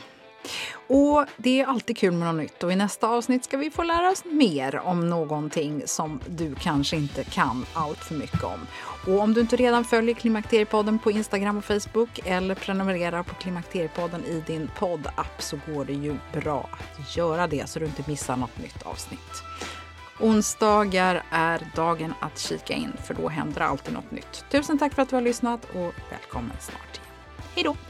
[0.88, 3.82] Och det är alltid kul med något nytt och i nästa avsnitt ska vi få
[3.82, 8.66] lära oss mer om någonting som du kanske inte kan allt för mycket om.
[9.06, 14.24] Och om du inte redan följer Klimakteriepodden på Instagram och Facebook eller prenumererar på Klimakteriepodden
[14.24, 18.36] i din poddapp så går det ju bra att göra det så du inte missar
[18.36, 19.42] något nytt avsnitt.
[20.20, 24.44] Onsdagar är dagen att kika in för då händer alltid något nytt.
[24.50, 27.06] Tusen tack för att du har lyssnat och välkommen snart igen.
[27.54, 27.89] Hej då!